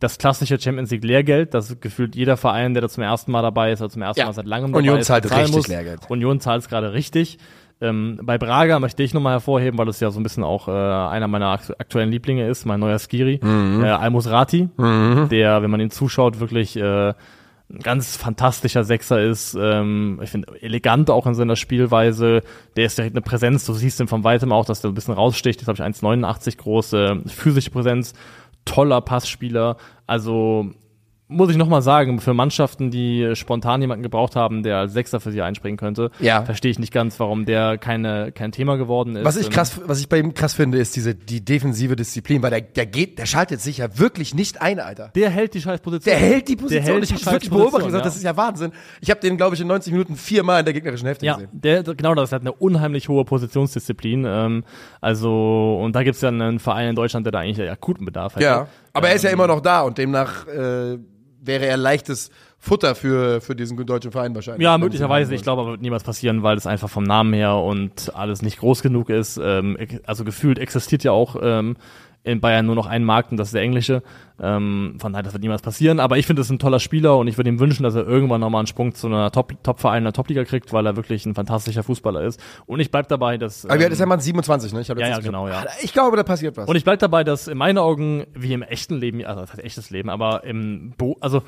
[0.00, 3.70] das klassische Champions League Lehrgeld, das gefühlt jeder Verein, der da zum ersten Mal dabei
[3.70, 4.26] ist oder zum ersten Ja.
[4.26, 5.68] Mal seit langem Union dabei ist, zahlt richtig muss.
[5.68, 6.10] Lehrgeld.
[6.10, 7.38] Union zahlt es gerade richtig.
[7.80, 10.70] Ähm, bei Braga möchte ich nochmal hervorheben, weil es ja so ein bisschen auch äh,
[10.70, 13.40] einer meiner akt aktuellen Lieblinge ist, mein neuer Skiri,
[13.82, 14.68] äh, Al-Musrati,
[15.28, 17.12] der, wenn man ihn zuschaut, wirklich äh,
[17.70, 19.56] ein ganz fantastischer Sechser ist.
[19.58, 22.42] Ähm, ich finde elegant auch in seiner Spielweise.
[22.76, 23.64] Der ist direkt eine Präsenz.
[23.64, 25.60] Du siehst ihn von weitem auch, dass der ein bisschen raussticht.
[25.60, 28.12] Ist, glaube ich, 1,89 groß, äh, physische Präsenz,
[28.64, 29.78] toller Passspieler.
[30.06, 30.70] Also
[31.26, 35.32] muss ich nochmal sagen, für Mannschaften, die spontan jemanden gebraucht haben, der als Sechser für
[35.32, 36.42] sie einspringen könnte, Ja.
[36.42, 39.24] verstehe ich nicht ganz, warum der keine, kein Thema geworden ist.
[39.24, 42.42] Was ich Ähm, krass, was ich bei ihm krass finde, ist diese die defensive Disziplin,
[42.42, 45.12] weil der, der geht, der schaltet sich ja wirklich nicht ein, Alter.
[45.14, 46.12] Der hält die Scheißposition.
[46.12, 46.84] Der hält die Position.
[46.84, 48.08] Der hält ich habe wirklich beobachtet und gesagt, ja.
[48.08, 48.72] das ist ja Wahnsinn.
[49.00, 51.48] Ich habe den, glaube ich, in 90 Minuten viermal in der gegnerischen Hälfte Ja, gesehen.
[51.52, 54.24] der, genau das hat eine unheimlich hohe Positionsdisziplin.
[54.28, 54.64] Ähm,
[55.00, 58.42] also, und da gibt's ja einen Verein in Deutschland, der da eigentlich akuten Bedarf hat.
[58.42, 60.98] Ja, aber er ist ja immer noch da und demnach äh,
[61.46, 64.62] wäre er leichtes Futter für, für diesen deutschen Verein wahrscheinlich.
[64.62, 65.34] Ja, möglicherweise.
[65.34, 68.58] Ich glaube, aber wird niemals passieren, weil es einfach vom Namen her und alles nicht
[68.58, 69.38] groß genug ist.
[69.42, 71.76] Ähm, also gefühlt existiert ja auch ähm,
[72.24, 74.02] in Bayern nur noch ein Markt und das ist der englische.
[74.40, 76.00] Ähm, von daher, das wird niemals passieren.
[76.00, 78.06] Aber ich finde, es ist ein toller Spieler und ich würde ihm wünschen, dass er
[78.06, 81.34] irgendwann nochmal einen Sprung zu einer Top- Top-Verein, einer Top-Liga kriegt, weil er wirklich ein
[81.34, 82.40] fantastischer Fußballer ist.
[82.66, 83.66] Und ich bleib dabei, dass.
[83.66, 84.20] Aber wie alt ähm, ist der Mann?
[84.20, 84.80] 27, ne?
[84.80, 85.64] Ich hab Ja, ja, genau, ja.
[85.82, 86.66] Ich glaube, da passiert was.
[86.66, 89.62] Und ich bleib dabei, dass in meinen Augen, wie im echten Leben, also das heißt
[89.62, 91.42] echtes Leben, aber im Beru also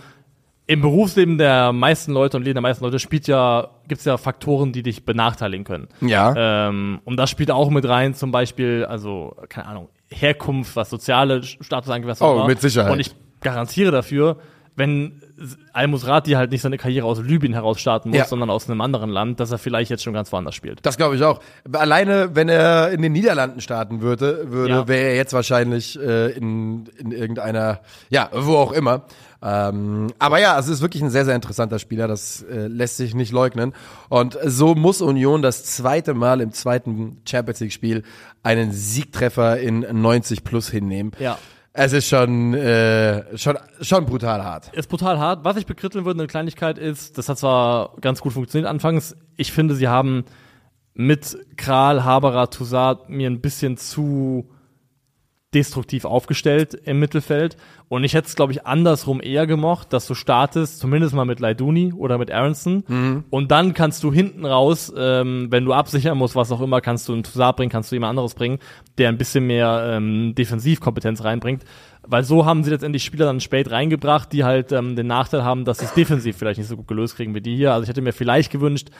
[0.68, 4.72] im Berufsleben der meisten Leute und Leben der meisten Leute spielt ja, gibt's ja Faktoren,
[4.72, 5.88] die dich benachteiligen können.
[6.00, 6.68] ja.
[6.68, 11.42] Ähm, und das spielt auch mit rein, zum Beispiel, also, keine Ahnung, Herkunft, was soziale
[11.42, 12.46] Status angeht, was auch Oh, immer.
[12.46, 12.92] mit Sicherheit.
[12.92, 13.10] Und ich
[13.40, 14.38] garantiere dafür,
[14.76, 15.22] wenn
[15.72, 18.24] Al-Musrati halt nicht seine Karriere aus Libyen heraus starten muss, Ja.
[18.26, 20.84] sondern aus einem anderen Land, dass er vielleicht jetzt schon ganz woanders spielt.
[20.84, 21.40] Das glaube ich auch.
[21.72, 24.88] Alleine, wenn er in den Niederlanden starten würde, würde Ja.
[24.88, 27.80] wäre er jetzt wahrscheinlich äh, in, in irgendeiner,
[28.10, 29.04] ja, wo auch immer.
[29.42, 33.14] Ähm, aber ja, es ist wirklich ein sehr, sehr interessanter Spieler, das äh, lässt sich
[33.14, 33.74] nicht leugnen.
[34.08, 38.02] Und so muss Union das zweite Mal im zweiten Champions League-Spiel
[38.42, 41.12] einen Siegtreffer in 90 plus hinnehmen.
[41.18, 41.38] Ja.
[41.78, 44.72] Es ist schon, äh, schon, schon brutal hart.
[44.72, 45.44] ist brutal hart.
[45.44, 49.52] Was ich bekritteln würde, eine Kleinigkeit ist, das hat zwar ganz gut funktioniert anfangs, ich
[49.52, 50.24] finde, sie haben
[50.94, 54.48] mit Kral, Haberer, Toussaint mir ein bisschen zu
[55.54, 57.56] destruktiv aufgestellt im Mittelfeld.
[57.88, 61.38] Und ich hätte es, glaube ich, andersrum eher gemocht, dass du startest, zumindest mal mit
[61.38, 62.82] Leiduni oder mit Aronson.
[63.30, 67.08] Und dann kannst du hinten raus, ähm, wenn du absichern musst, was auch immer, kannst
[67.08, 68.58] du einen Toussaint bringen, kannst du jemand anderes bringen,
[68.98, 71.64] der ein bisschen mehr ähm, Defensivkompetenz reinbringt.
[72.02, 75.64] Weil so haben sie letztendlich Spieler dann spät reingebracht, die halt ähm, den Nachteil haben,
[75.64, 77.72] dass sie es defensiv vielleicht nicht so gut gelöst kriegen wie die hier.
[77.72, 78.90] Also ich hätte mir vielleicht gewünscht,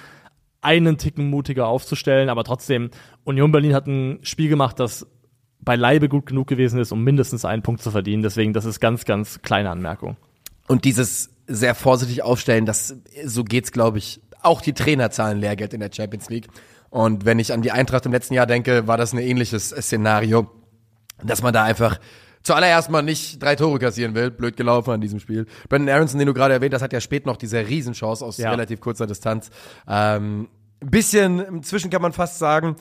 [0.60, 2.90] einen Ticken mutiger aufzustellen, aber trotzdem,
[3.24, 5.06] Union Berlin hat ein Spiel gemacht, das
[5.60, 8.22] beileibe gut genug gewesen ist, um mindestens einen Punkt zu verdienen.
[8.22, 10.16] Deswegen, das ist ganz, ganz kleine Anmerkung.
[10.68, 15.74] Und dieses sehr vorsichtig aufstellen, das so geht's, glaube ich, auch die Trainer zahlen Lehrgeld
[15.74, 16.48] in der Champions League.
[16.90, 20.50] Und wenn ich an die Eintracht im letzten Jahr denke, war das ein ähnliches Szenario,
[21.22, 21.98] dass man da einfach
[22.42, 24.30] zuallererst mal nicht drei Tore kassieren will.
[24.30, 25.46] Blöd gelaufen an diesem Spiel.
[25.68, 28.50] Brandon Aronson, den du gerade erwähnt hast, hat ja spät noch diese Riesenchance aus Ja.
[28.50, 29.50] relativ kurzer Distanz.
[29.88, 30.48] Ähm,
[30.80, 32.76] ein bisschen inzwischen kann man fast sagen,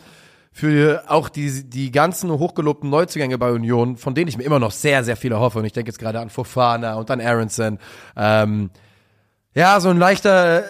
[0.57, 4.71] für auch die, die ganzen hochgelobten Neuzugänge bei Union, von denen ich mir immer noch
[4.71, 5.59] sehr, sehr viele hoffe.
[5.59, 7.77] Und ich denke jetzt gerade an Fofana und an Aronson.
[8.15, 8.69] Ähm,
[9.53, 10.63] ja, so ein leichter, äh,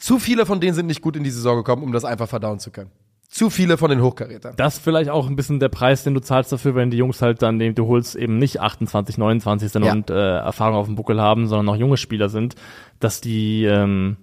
[0.00, 2.58] zu viele von denen sind nicht gut in die Saison gekommen, um das einfach verdauen
[2.58, 2.90] zu können.
[3.28, 4.54] Zu viele von den Hochkarätern.
[4.56, 7.22] Das ist vielleicht auch ein bisschen der Preis, den du zahlst dafür, wenn die Jungs
[7.22, 9.92] halt dann, den du holst, eben nicht 28, 29 sind Ja.
[9.92, 12.56] und äh, Erfahrung auf dem Buckel haben, sondern noch junge Spieler sind,
[12.98, 14.16] dass die ähm,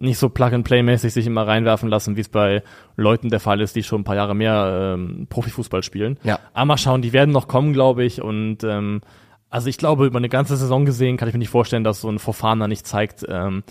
[0.00, 2.62] nicht so Plug-and-Play-mäßig sich immer reinwerfen lassen, wie es bei
[2.96, 6.18] Leuten der Fall ist, die schon ein paar Jahre mehr ähm, Profifußball spielen.
[6.24, 6.38] Ja.
[6.54, 8.22] Aber mal schauen, die werden noch kommen, glaube ich.
[8.22, 9.02] Und ähm,
[9.50, 12.08] also ich glaube, über eine ganze Saison gesehen kann ich mir nicht vorstellen, dass so
[12.08, 13.62] ein Fofana nicht zeigt, ähm,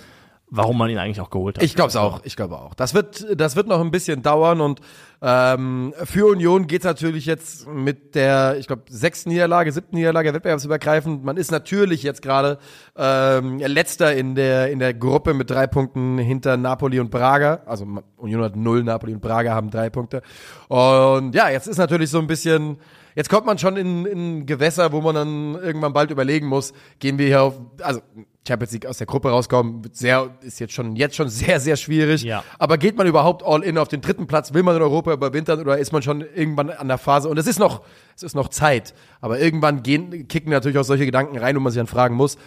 [0.52, 1.64] warum man ihn eigentlich auch geholt hat.
[1.64, 2.74] Ich glaube es auch, ich glaube auch.
[2.74, 4.82] Das wird, das wird noch ein bisschen dauern und
[5.22, 11.24] ähm, für Union geht's natürlich jetzt mit der, ich glaube, sechsten Niederlage, siebten Niederlage wettbewerbsübergreifend.
[11.24, 12.58] Man ist natürlich jetzt gerade
[12.96, 17.62] ähm, letzter in der in der Gruppe mit drei Punkten hinter Napoli und Braga.
[17.66, 17.86] Also
[18.18, 20.22] Union hat null, Napoli und Braga haben drei Punkte.
[20.68, 22.78] Und ja, jetzt ist natürlich so ein bisschen
[23.20, 27.18] Jetzt kommt man schon in, in Gewässer, wo man dann irgendwann bald überlegen muss, gehen
[27.18, 28.00] wir hier auf, also
[28.48, 32.24] Champions League aus der Gruppe rauskommen, sehr, ist jetzt schon, jetzt schon sehr, sehr schwierig.
[32.24, 32.46] Ja.
[32.60, 34.54] Aber geht man überhaupt all in auf den dritten Platz?
[34.54, 37.28] Will man in Europa überwintern oder ist man schon irgendwann an der Phase?
[37.28, 37.82] Und es ist noch,
[38.16, 38.94] es ist noch Zeit.
[39.20, 42.38] Aber irgendwann gehen, kicken natürlich auch solche Gedanken rein, wo man sich dann fragen muss,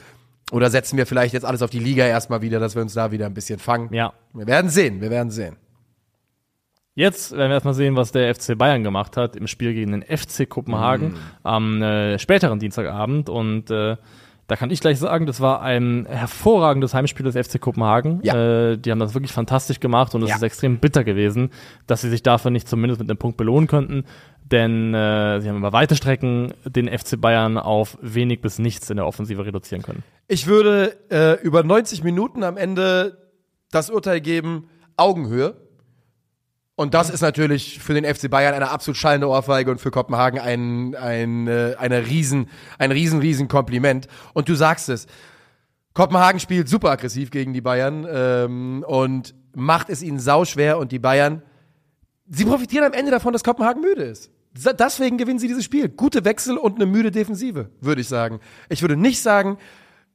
[0.52, 3.12] oder setzen wir vielleicht jetzt alles auf die Liga erstmal wieder, dass wir uns da
[3.12, 3.92] wieder ein bisschen fangen?
[3.92, 4.14] Ja.
[4.32, 5.58] Wir werden sehen, wir werden sehen.
[6.94, 10.02] Jetzt werden wir erstmal sehen, was der FC Bayern gemacht hat im Spiel gegen den
[10.02, 11.16] FC Kopenhagen Mm.
[11.42, 13.30] am äh, späteren Dienstagabend.
[13.30, 13.96] Und äh,
[14.46, 18.20] da kann ich gleich sagen, das war ein hervorragendes Heimspiel des FC Kopenhagen.
[18.22, 18.72] Ja.
[18.72, 20.36] Äh, die haben das wirklich fantastisch gemacht und es Ja.
[20.36, 21.50] ist extrem bitter gewesen,
[21.86, 24.04] dass sie sich dafür nicht zumindest mit einem Punkt belohnen könnten.
[24.44, 28.96] Denn äh, sie haben über weite Strecken den FC Bayern auf wenig bis nichts in
[28.98, 30.02] der Offensive reduzieren können.
[30.28, 33.16] Ich würde äh, über 90 Minuten am Ende
[33.70, 35.54] das Urteil geben, Augenhöhe.
[36.74, 40.40] Und das ist natürlich für den FC Bayern eine absolut schallende Ohrfeige und für Kopenhagen
[40.40, 44.08] ein, ein, äh, eine riesen, ein riesen, riesen Kompliment.
[44.32, 45.06] Und du sagst es,
[45.92, 50.98] Kopenhagen spielt super aggressiv gegen die Bayern ähm, und macht es ihnen sauschwer und die
[50.98, 51.42] Bayern,
[52.26, 54.30] sie profitieren am Ende davon, dass Kopenhagen müde ist.
[54.54, 55.88] Deswegen gewinnen sie dieses Spiel.
[55.88, 58.40] Gute Wechsel und eine müde Defensive, würde ich sagen.
[58.68, 59.58] Ich würde nicht sagen,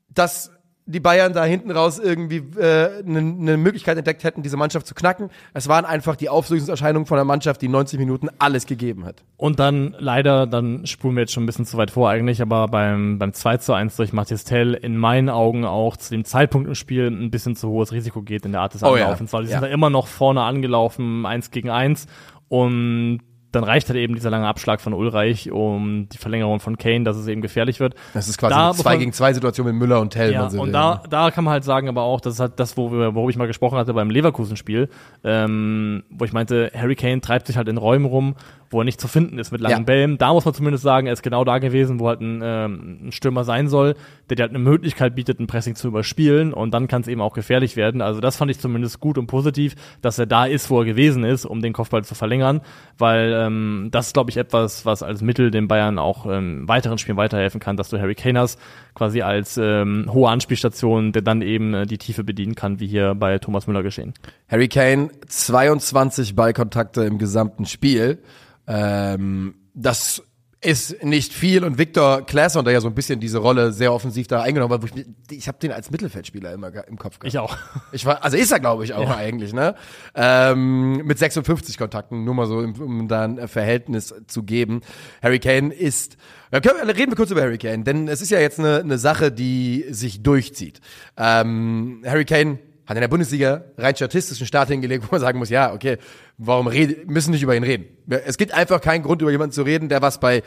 [0.10, 0.52] dass
[0.90, 4.96] die Bayern da hinten raus irgendwie äh, eine ne Möglichkeit entdeckt hätten, diese Mannschaft zu
[4.96, 5.30] knacken.
[5.54, 9.24] Es waren einfach die Auflösungserscheinungen von einer Mannschaft, die 90 Minuten alles gegeben hat.
[9.36, 12.68] Und dann leider, dann spulen wir jetzt schon ein bisschen zu weit vor eigentlich, aber
[12.70, 16.68] beim, beim 2 zu 1 durch Matthias Tell in meinen Augen auch zu dem Zeitpunkt
[16.68, 19.04] im Spiel ein bisschen zu hohes Risiko geht in der Art des Oh ja.
[19.06, 19.60] Anlaufens, weil die Ja.
[19.60, 22.08] sind da immer noch vorne angelaufen, eins gegen eins
[22.48, 23.20] und
[23.58, 27.18] dann reicht halt eben dieser lange Abschlag von Ulreich um die Verlängerung von Kane, dass
[27.18, 27.96] es eben gefährlich wird.
[28.14, 30.32] Das ist quasi Da eine muss 2 man- gegen 2 Situation mit Müller und Tell.
[30.32, 32.92] Ja, und da, da kann man halt sagen, aber auch, das ist halt das, wo
[32.92, 34.90] wir, worüber ich mal gesprochen hatte beim Leverkusen-Spiel,
[35.24, 38.36] ähm, wo ich meinte, Harry Kane treibt sich halt in Räumen rum,
[38.70, 39.84] wo er nicht zu finden ist mit langen Ja.
[39.84, 40.18] Bällen.
[40.18, 43.12] Da muss man zumindest sagen, er ist genau da gewesen, wo halt ein, ähm, ein
[43.12, 43.96] Stürmer sein soll,
[44.30, 47.22] der dir halt eine Möglichkeit bietet, ein Pressing zu überspielen und dann kann es eben
[47.22, 48.02] auch gefährlich werden.
[48.02, 51.24] Also das fand ich zumindest gut und positiv, dass er da ist, wo er gewesen
[51.24, 52.62] ist, um den Kopfball zu verlängern,
[52.98, 56.98] weil ähm, das ist, glaube ich, etwas, was als Mittel den Bayern auch ähm, weiteren
[56.98, 58.60] Spielen weiterhelfen kann, dass du Harry Kane hast,
[58.96, 63.16] quasi als ähm, hohe Anspielstation, der dann eben äh, die Tiefe bedienen kann, wie hier
[63.16, 64.14] bei Thomas Müller geschehen.
[64.50, 68.20] Harry Kane, 22 Ballkontakte im gesamten Spiel.
[68.68, 70.24] Ähm, das
[70.60, 74.28] ist nicht viel und Victor Claesson, der ja so ein bisschen diese Rolle sehr offensiv
[74.28, 77.28] da eingenommen hat, wo ich, ich habe den als Mittelfeldspieler immer im Kopf gehabt.
[77.28, 77.56] Ich auch.
[77.92, 79.76] Ich war, also ist er, glaube ich, auch eigentlich, ne?
[80.16, 84.82] Ähm, mit 56 Kontakten, nur mal so, um, da ein Verhältnis zu geben.
[85.22, 86.18] Harry Kane ist,
[86.52, 89.32] ja, reden wir kurz über Harry Kane, denn es ist ja jetzt eine, eine Sache,
[89.32, 90.82] die sich durchzieht.
[91.18, 95.50] Ähm, Harry Kane hat in der Bundesliga rein statistischen Start hingelegt, wo man sagen muss,
[95.50, 95.98] ja, okay,
[96.38, 97.86] warum rede, müssen nicht über ihn reden.
[98.08, 100.42] Es gibt einfach keinen Grund, über jemanden zu reden, der was bei,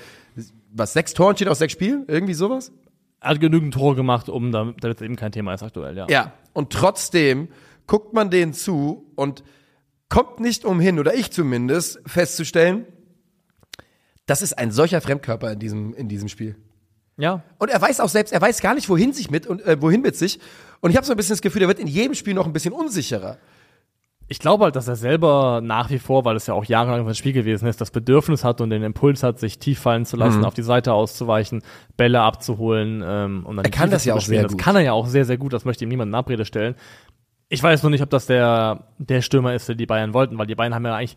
[0.73, 2.05] was, sechs Toren steht aus sechs Spielen?
[2.09, 2.73] Irgendwie sowas?
[3.21, 6.07] Er hat genügend Tore gemacht, um damit damit es eben kein Thema ist aktuell, ja.
[6.09, 7.49] Ja, und trotzdem
[7.87, 9.45] guckt man denen zu und
[10.09, 12.87] kommt nicht umhin, oder ich zumindest, festzustellen,
[14.27, 16.57] das ist ein solcher Fremdkörper in diesem, in diesem Spiel.
[17.21, 19.81] Ja, Und er weiß auch selbst, er weiß gar nicht, wohin sich mit und äh,
[19.81, 20.41] wohin mit sich.
[20.81, 22.53] Und ich habe so ein bisschen das Gefühl, er wird in jedem Spiel noch ein
[22.53, 23.37] bisschen unsicherer.
[24.29, 27.15] ich glaube halt, dass er selber nach wie vor, weil es ja auch jahrelang sein
[27.17, 30.45] Spiel gewesen ist, das Bedürfnis hat und den Impuls hat, sich tief fallen zu lassen,
[30.45, 31.63] auf die Seite auszuweichen,
[31.97, 34.61] Bälle abzuholen ähm, und dann Er kann das ja auch sehr Das gut.
[34.61, 35.53] kann er ja auch sehr, sehr gut.
[35.53, 36.75] Das möchte ihm niemand in Abrede stellen.
[37.49, 40.47] Ich weiß nur nicht, ob das der, der Stürmer ist, der die Bayern wollten, weil
[40.47, 41.17] die Bayern haben ja eigentlich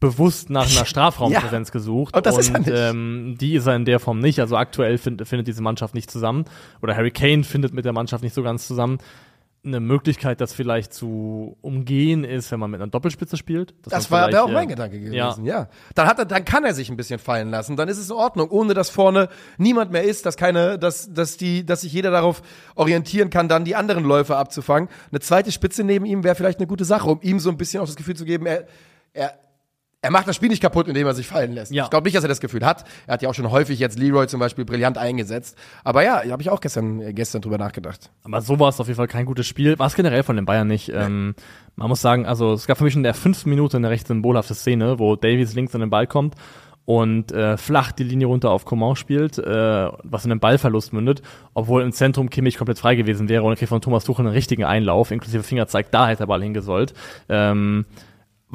[0.00, 2.16] bewusst nach einer Strafraumpräsenz gesucht.
[2.16, 2.70] Und das ist er nicht.
[2.72, 4.40] Ähm, die ist er in der Form nicht.
[4.40, 6.44] Also aktuell find, findet diese Mannschaft nicht zusammen.
[6.82, 8.98] Oder Harry Kane findet mit der Mannschaft nicht so ganz zusammen.
[9.66, 13.74] Eine Möglichkeit, das vielleicht zu umgehen, ist, wenn man mit einer Doppelspitze spielt.
[13.88, 15.38] Das war wäre auch mein äh, Gedanke gewesen, Ja.
[15.42, 15.68] ja.
[15.94, 18.16] Dann, hat er, dann kann er sich ein bisschen fallen lassen, dann ist es in
[18.16, 22.10] Ordnung, ohne dass vorne niemand mehr ist, dass keine, dass, dass die, dass sich jeder
[22.10, 22.42] darauf
[22.74, 24.90] orientieren kann, dann die anderen Läufer abzufangen.
[25.10, 27.80] Eine zweite Spitze neben ihm wäre vielleicht eine gute Sache, um ihm so ein bisschen
[27.80, 28.66] auch das Gefühl zu geben, er,
[29.14, 29.32] er,
[30.04, 31.72] er macht das Spiel nicht kaputt, indem er sich fallen lässt.
[31.72, 31.84] Ja.
[31.84, 32.84] Ich glaube nicht, dass er das Gefühl hat.
[33.06, 35.56] Er hat ja auch schon häufig jetzt Leroy zum Beispiel brillant eingesetzt.
[35.82, 38.10] Aber ja, habe ich auch gestern, äh, gestern drüber nachgedacht.
[38.22, 39.78] Aber so war es auf jeden Fall kein gutes Spiel.
[39.78, 40.90] War es generell von den Bayern nicht.
[40.90, 41.34] Ähm,
[41.76, 44.54] man muss sagen, also es gab für mich in der fünften Minute eine recht symbolhafte
[44.54, 46.34] Szene, wo Davies links an den Ball kommt
[46.84, 51.22] und äh, flach die Linie runter auf Coman spielt, äh, was in einem Ballverlust mündet,
[51.54, 54.64] obwohl im Zentrum Kimmich komplett frei gewesen wäre und kriegt von Thomas Tuchel einen richtigen
[54.64, 56.92] Einlauf, inklusive Fingerzeig, da hätte der Ball hingesollt.
[57.30, 57.86] Ähm,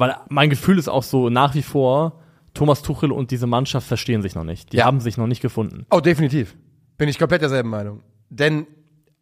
[0.00, 2.20] weil mein Gefühl ist auch so nach wie vor,
[2.54, 4.72] Thomas Tuchel und diese Mannschaft verstehen sich noch nicht.
[4.72, 4.84] Die Ja.
[4.86, 5.86] haben sich noch nicht gefunden.
[5.90, 6.56] Oh, definitiv.
[6.98, 8.02] Bin ich komplett derselben Meinung.
[8.28, 8.66] Denn,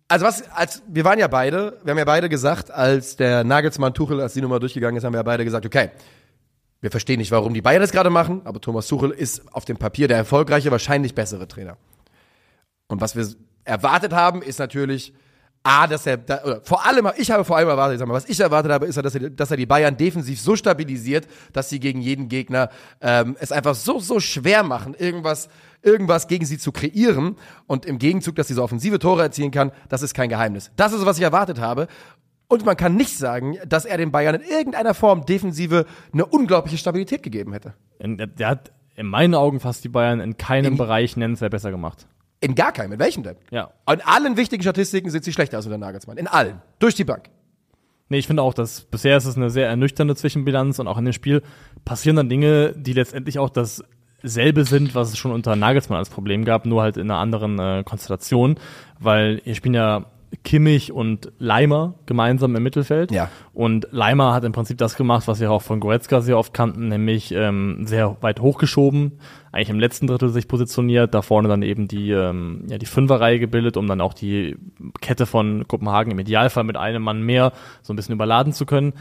[0.08, 3.92] also was, als, wir waren ja beide, wir haben ja beide gesagt, als der Nagelsmann
[3.92, 5.90] Tuchel, als die Nummer durchgegangen ist, haben wir ja beide gesagt, okay,
[6.80, 9.76] wir verstehen nicht, warum die Bayern das gerade machen, aber Thomas Tuchel ist auf dem
[9.76, 11.76] Papier der erfolgreiche, wahrscheinlich bessere Trainer.
[12.86, 13.26] Und was wir
[13.64, 15.12] erwartet haben, ist natürlich,
[15.64, 18.14] A, dass er, da, oder vor allem, ich habe vor allem erwartet, ich sag mal,
[18.14, 21.68] was ich erwartet habe, ist, dass er, dass er die Bayern defensiv so stabilisiert, dass
[21.68, 25.48] sie gegen jeden Gegner ähm, es einfach so, so schwer machen, irgendwas,
[25.82, 29.72] irgendwas gegen sie zu kreieren und im Gegenzug, dass sie so offensive Tore erzielen kann,
[29.88, 30.70] das ist kein Geheimnis.
[30.76, 31.88] Das ist, was ich erwartet habe.
[32.50, 36.78] Und man kann nicht sagen, dass er den Bayern in irgendeiner Form Defensive eine unglaubliche
[36.78, 37.74] Stabilität gegeben hätte.
[38.00, 42.06] Der hat in meinen Augen fast die Bayern in keinem In- Bereich nennenswert besser gemacht.
[42.40, 42.92] In gar keinem.
[42.92, 43.36] In welchem denn?
[43.50, 43.70] Ja.
[43.90, 46.16] In allen wichtigen Statistiken sind sie schlechter als unter Nagelsmann.
[46.18, 46.62] In allen.
[46.78, 47.30] Durch die Bank.
[48.08, 51.04] Nee, ich finde auch, dass bisher ist es eine sehr ernüchternde Zwischenbilanz und auch in
[51.04, 51.42] dem Spiel
[51.84, 56.44] passieren dann Dinge, die letztendlich auch dasselbe sind, was es schon unter Nagelsmann als Problem
[56.44, 58.58] gab, nur halt in einer anderen äh, Konstellation,
[58.98, 60.06] weil hier spielen ja
[60.44, 63.10] Kimmich und Leimer gemeinsam im Mittelfeld.
[63.10, 63.30] Ja.
[63.54, 66.88] Und Leimer hat im Prinzip das gemacht, was wir auch von Goretzka sehr oft kannten,
[66.88, 69.18] nämlich ähm, sehr weit hochgeschoben,
[69.52, 73.38] eigentlich im letzten Drittel sich positioniert, da vorne dann eben die, ähm, ja, die Fünferreihe
[73.38, 74.56] gebildet, um dann auch die
[75.00, 78.92] Kette von Kopenhagen im Idealfall mit einem Mann mehr so ein bisschen überladen zu können.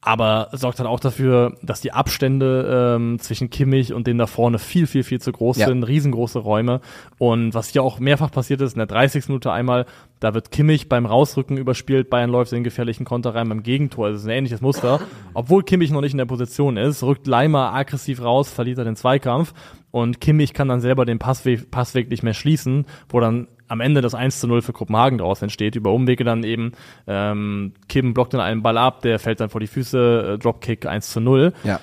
[0.00, 4.60] Aber sorgt halt auch dafür, dass die Abstände ähm, zwischen Kimmich und denen da vorne
[4.60, 5.66] viel, viel, viel zu groß Ja.
[5.66, 6.80] sind, riesengroße Räume.
[7.18, 9.26] Und was hier auch mehrfach passiert ist, in der 30.
[9.28, 9.86] Minute einmal,
[10.20, 14.06] da wird Kimmich beim Rausrücken überspielt, Bayern läuft in den gefährlichen Konter rein beim Gegentor.
[14.06, 15.00] Also es ist ein ähnliches Muster.
[15.34, 18.96] Obwohl Kimmich noch nicht in der Position ist, rückt Leimer aggressiv raus, verliert er den
[18.96, 19.52] Zweikampf
[19.90, 24.00] und Kimmich kann dann selber den Passweg, Passweg nicht mehr schließen, wo dann am Ende
[24.00, 25.76] das 1 zu 0 für Kopenhagen daraus entsteht.
[25.76, 26.72] Über Umwege dann eben,
[27.06, 30.86] ähm, Kim blockt dann einen Ball ab, der fällt dann vor die Füße, äh, Dropkick
[30.86, 31.52] 1 zu 0.
[31.64, 31.80] Ja.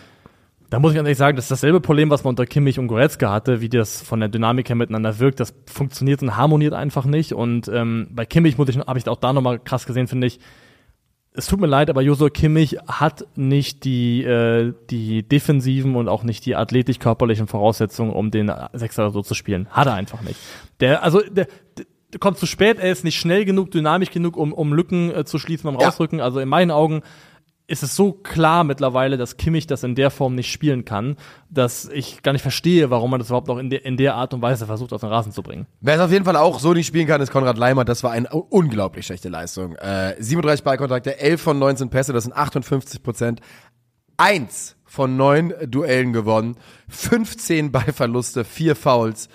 [0.70, 2.88] Da muss ich ganz ehrlich sagen, das ist dasselbe Problem, was man unter Kimmich und
[2.88, 5.40] Goretzka hatte, wie das von der Dynamik her miteinander wirkt.
[5.40, 7.34] Das funktioniert und harmoniert einfach nicht.
[7.34, 10.40] Und ähm, bei Kimmich muss ich, habe ich auch da nochmal krass gesehen, finde ich.
[11.38, 16.24] Es tut mir leid, aber Josua Kimmich hat nicht die, äh, die defensiven und auch
[16.24, 19.68] nicht die athletisch-körperlichen Voraussetzungen, um den Sechser so zu spielen.
[19.70, 20.40] Hat er einfach nicht.
[20.80, 24.54] Der, also, der, der kommt zu spät, er ist nicht schnell genug, dynamisch genug, um,
[24.54, 25.88] um Lücken äh, zu schließen beim Ja.
[25.88, 26.22] Rausrücken.
[26.22, 27.02] Also in meinen Augen
[27.68, 31.18] ist es so klar mittlerweile, dass Kimmich das in der Form nicht spielen kann,
[31.50, 34.34] dass ich gar nicht verstehe, warum man das überhaupt noch in der, in der Art
[34.34, 35.66] und Weise versucht, auf den Rasen zu bringen.
[35.82, 37.84] Wer es auf jeden Fall auch so nicht spielen kann, ist Konrad Leimer.
[37.84, 39.76] Das war eine unglaublich schlechte Leistung.
[39.76, 43.42] Äh, 37 Ballkontakte, 11 von 19 Pässe, das sind 58 Prozent.
[44.18, 49.28] Eins von neun Duellen gewonnen, 15 Ballverluste, vier Fouls.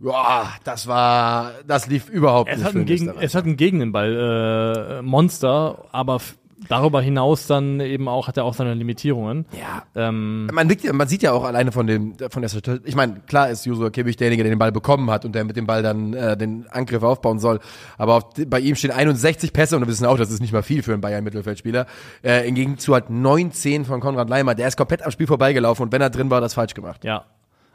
[0.00, 5.02] Boah, das war, das lief überhaupt Es nicht hat, Gegen, es hat einen Gegenball äh,
[5.02, 6.20] Monster, aber
[6.68, 9.46] darüber hinaus dann eben auch hat er auch seine Limitierungen.
[9.52, 9.84] Ja.
[9.94, 13.20] Ähm, Man, liegt, man sieht ja auch alleine von dem, von der Statistik, ich meine,
[13.26, 15.82] klar ist Joshua Kimmich derjenige, der den Ball bekommen hat und der mit dem Ball
[15.82, 17.60] dann äh, den Angriff aufbauen soll.
[17.96, 20.62] Aber auf, bei ihm stehen 61 Pässe und wir wissen auch, das ist nicht mal
[20.62, 21.86] viel für einen Bayern-Mittelfeldspieler.
[22.24, 24.54] Äh, Im Gegenzug hat 19 von Konrad Leimer.
[24.54, 27.04] Der ist komplett am Spiel vorbeigelaufen und wenn er drin war, hat das falsch gemacht.
[27.04, 27.24] Ja.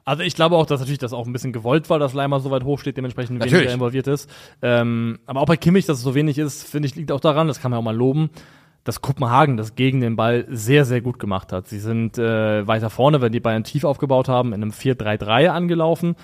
[0.06, 2.52] Also ich glaube auch, dass natürlich das auch ein bisschen gewollt war, dass Leimer so
[2.52, 3.54] weit hoch steht, dementsprechend Natürlich.
[3.54, 4.30] weniger involviert ist.
[4.62, 7.48] Ähm, aber auch bei Kimmich, dass es so wenig ist, finde ich, liegt auch daran,
[7.48, 8.30] das kann man auch mal loben,
[8.84, 11.68] dass Kopenhagen das gegen den Ball sehr, sehr gut gemacht hat.
[11.68, 16.16] Sie sind äh, weiter vorne, wenn die Bayern tief aufgebaut haben, in einem 4-3-3 angelaufen,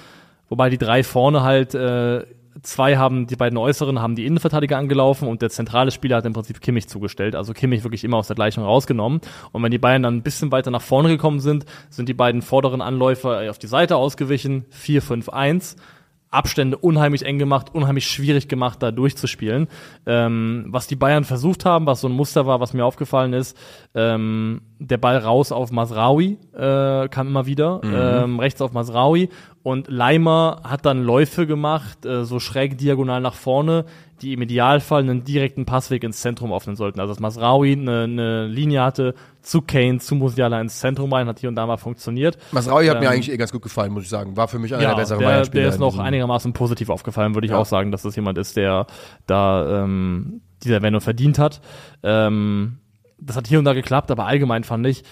[0.50, 2.26] wobei die drei vorne halt äh,
[2.62, 6.34] zwei haben, die beiden Äußeren haben die Innenverteidiger angelaufen und der zentrale Spieler hat im
[6.34, 7.36] Prinzip Kimmich zugestellt.
[7.36, 9.22] Also Kimmich wirklich immer aus der Gleichung rausgenommen.
[9.52, 12.42] Und wenn die Bayern dann ein bisschen weiter nach vorne gekommen sind, sind die beiden
[12.42, 14.66] vorderen Anläufer auf die Seite ausgewichen.
[14.74, 15.78] 4-5-1.
[16.32, 19.68] Abstände unheimlich eng gemacht, unheimlich schwierig gemacht, da durchzuspielen.
[20.06, 23.58] Ähm, was die Bayern versucht haben, was so ein Muster war, was mir aufgefallen ist,
[23.96, 29.30] ähm, der Ball raus auf Masraui äh, kam immer wieder, ähm, rechts auf Masraui
[29.62, 33.84] und Leimer hat dann Läufe gemacht, äh, so schräg diagonal nach vorne,
[34.22, 37.00] die im Idealfall einen direkten Passweg ins Zentrum öffnen sollten.
[37.02, 41.40] Also dass Masraui eine, eine Linie hatte zu Kane, zu Musiala ins Zentrum rein, hat
[41.40, 42.38] hier und da mal funktioniert.
[42.54, 44.38] Masraui hat mir Ähm, eigentlich eh ganz gut gefallen, muss ich sagen.
[44.38, 45.64] War für mich einer Ja, der besseren der, Bayern-Spieler.
[45.64, 47.58] der ist noch einigermaßen positiv aufgefallen, würde ich Ja.
[47.60, 48.88] auch sagen, dass das jemand ist, der
[49.28, 51.60] da ähm, dieser Wendung verdient hat.
[52.04, 52.78] Ähm,
[53.22, 55.04] das hat hier und da geklappt, aber allgemein fand ich,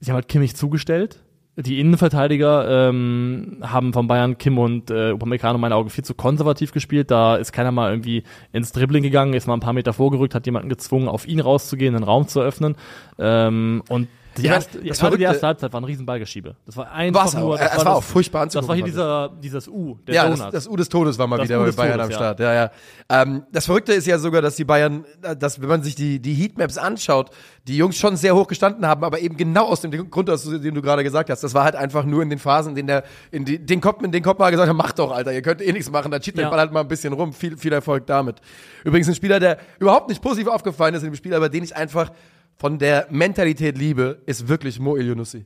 [0.00, 1.20] sie haben halt Kimmich zugestellt.
[1.56, 6.14] Die Innenverteidiger ähm, haben von Bayern Kim und äh, Upamecano in meinen Augen viel zu
[6.14, 7.12] konservativ gespielt.
[7.12, 10.46] Da ist keiner mal irgendwie ins Dribbling gegangen, ist mal ein paar Meter vorgerückt, hat
[10.46, 12.74] jemanden gezwungen, auf ihn rauszugehen, den Raum zu öffnen.
[13.20, 16.56] Ähm, und Die Ich mein, erste, das gerade die erste Halbzeit war ein riesen Ballgeschiebe.
[16.66, 17.60] Das war einfach nur.
[17.60, 20.68] Es war auch furchtbar Das war hier anzugucken, dieser, dieses U, der Ja, das, das
[20.68, 22.12] U des Todes war mal Das wieder bei Bayern Todes, am.
[22.12, 22.40] Start.
[22.40, 22.70] Ja, ja.
[23.08, 25.04] Ähm, das Verrückte ist ja sogar, dass die Bayern,
[25.38, 27.30] dass wenn man sich die, die Heatmaps anschaut,
[27.66, 30.74] die Jungs schon sehr hoch gestanden haben, aber eben genau aus dem Grund, aus dem
[30.74, 31.42] du gerade gesagt hast.
[31.42, 34.02] Das war halt einfach nur in den Phasen, in denen der, in die, den Kopf,
[34.02, 36.22] in den Kopf mal gesagt hat, macht doch, Alter, ihr könnt eh nichts machen, dann
[36.22, 36.50] schiebt Ja.
[36.50, 37.32] Ball halt mal ein bisschen rum.
[37.32, 38.36] Viel, viel Erfolg damit.
[38.84, 41.74] Übrigens ein Spieler, der überhaupt nicht positiv aufgefallen ist in dem Spiel, aber den ich
[41.74, 42.10] einfach
[42.56, 45.44] von der Mentalität liebe, ist wirklich Mo Eliounussi.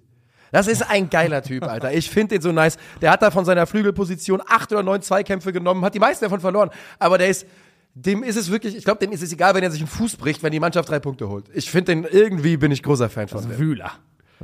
[0.52, 1.92] Das ist ein geiler Typ, Alter.
[1.92, 2.78] Ich finde den so nice.
[3.00, 6.40] Der hat da von seiner Flügelposition acht oder neun Zweikämpfe genommen, hat die meisten davon
[6.40, 6.70] verloren.
[6.98, 7.46] Aber der ist,
[7.94, 10.16] dem ist es wirklich, ich glaube, dem ist es egal, wenn er sich einen Fuß
[10.16, 11.46] bricht, wenn die Mannschaft drei Punkte holt.
[11.52, 13.58] Ich finde den, irgendwie bin ich großer Fan von dem.
[13.58, 13.92] Wühler.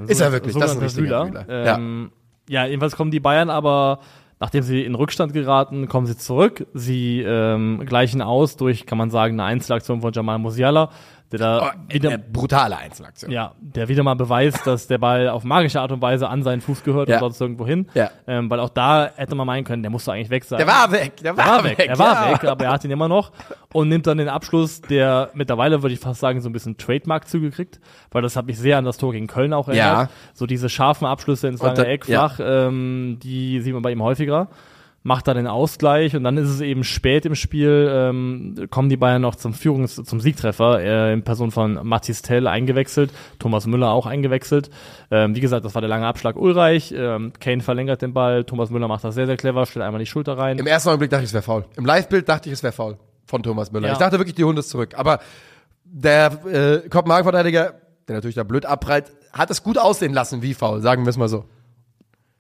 [0.09, 1.47] Ist er wirklich, das ist ein richtiger Wühler.
[1.47, 1.77] Wühler.
[1.77, 2.11] Ähm,
[2.49, 2.67] ja.
[2.67, 4.01] jedenfalls kommen die Bayern aber,
[4.41, 6.67] nachdem sie in Rückstand geraten, kommen sie zurück.
[6.75, 10.91] Sie ähm, gleichen aus durch, kann man sagen, eine Einzelaktion von Jamal Musiala,
[11.35, 13.31] der da Oh, wieder, eine brutale Einzelaktion.
[13.31, 16.61] ja, der wieder mal beweist, dass der Ball auf magische Art und Weise an seinen
[16.61, 17.17] Fuß gehört Ja.
[17.17, 17.87] und sonst irgendwo hin.
[17.95, 18.11] Ja.
[18.27, 20.59] Ähm, weil auch da hätte man meinen können, der musste eigentlich weg sein.
[20.59, 22.33] Der war weg, der war, Er war weg, er war ja.
[22.35, 23.33] weg, aber er hat ihn immer noch
[23.73, 27.29] und nimmt dann den Abschluss, der mittlerweile, würde ich fast sagen, so ein bisschen Trademark
[27.29, 27.81] zugekriegt,
[28.13, 30.09] weil das hat mich sehr an das Tor gegen Köln auch erinnert.
[30.11, 30.17] Ja.
[30.33, 34.49] So diese scharfen Abschlüsse ins lange Eck, flach, ähm, die sieht man bei ihm häufiger.
[35.07, 38.97] Macht da den Ausgleich und dann ist es eben spät im Spiel, ähm, kommen die
[38.97, 43.91] Bayern noch zum Führungs-, zum Siegtreffer, äh, in Person von Mathis Tell eingewechselt, Thomas Müller
[43.91, 44.71] auch eingewechselt.
[45.11, 48.71] Ähm, wie gesagt, das war der lange Abschlag Ulreich, ähm, Kane verlängert den Ball, Thomas
[48.71, 50.59] Müller macht das sehr, sehr clever, stellt einmal die Schulter rein.
[50.59, 51.67] Im ersten Augenblick dachte ich, es wäre faul.
[51.77, 53.89] Im Live-Bild dachte ich, es wäre faul von Thomas Müller.
[53.89, 53.93] Ja.
[53.93, 54.95] Ich dachte wirklich, die Hunde ist zurück.
[54.97, 55.21] Aber
[55.85, 57.75] der äh, Kopenhagen-Verteidiger,
[58.09, 61.17] der natürlich da blöd abprallt, hat es gut aussehen lassen wie faul, sagen wir es
[61.17, 61.45] mal so.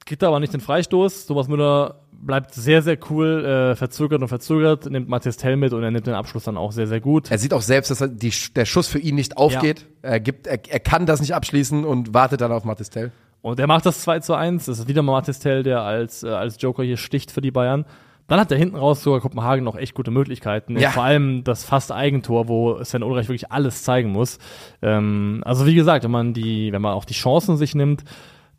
[0.06, 1.26] kriegt er aber nicht den Freistoß.
[1.26, 5.82] Thomas Müller bleibt sehr, sehr cool, äh, verzögert und verzögert, nimmt Matthias Tell mit und
[5.82, 7.30] er nimmt den Abschluss dann auch sehr, sehr gut.
[7.30, 9.86] Er sieht auch selbst, dass er die, der Schuss für ihn nicht aufgeht.
[10.02, 13.12] Er, gibt, er, er kann das nicht abschließen und wartet dann auf Matistel.
[13.42, 14.64] Und er macht das 2 zu 1.
[14.66, 17.50] Das ist wieder mal Matthias Tell, der als, äh, als Joker hier sticht für die
[17.50, 17.84] Bayern.
[18.26, 20.78] Dann hat er hinten raus sogar Kopenhagen noch echt gute Möglichkeiten.
[20.78, 20.90] Ja.
[20.90, 24.38] Vor allem das fast Eigentor, wo Sven Ulreich wirklich alles zeigen muss.
[24.80, 28.02] Ähm, also wie gesagt, wenn man die, wenn man auch die Chancen sich nimmt,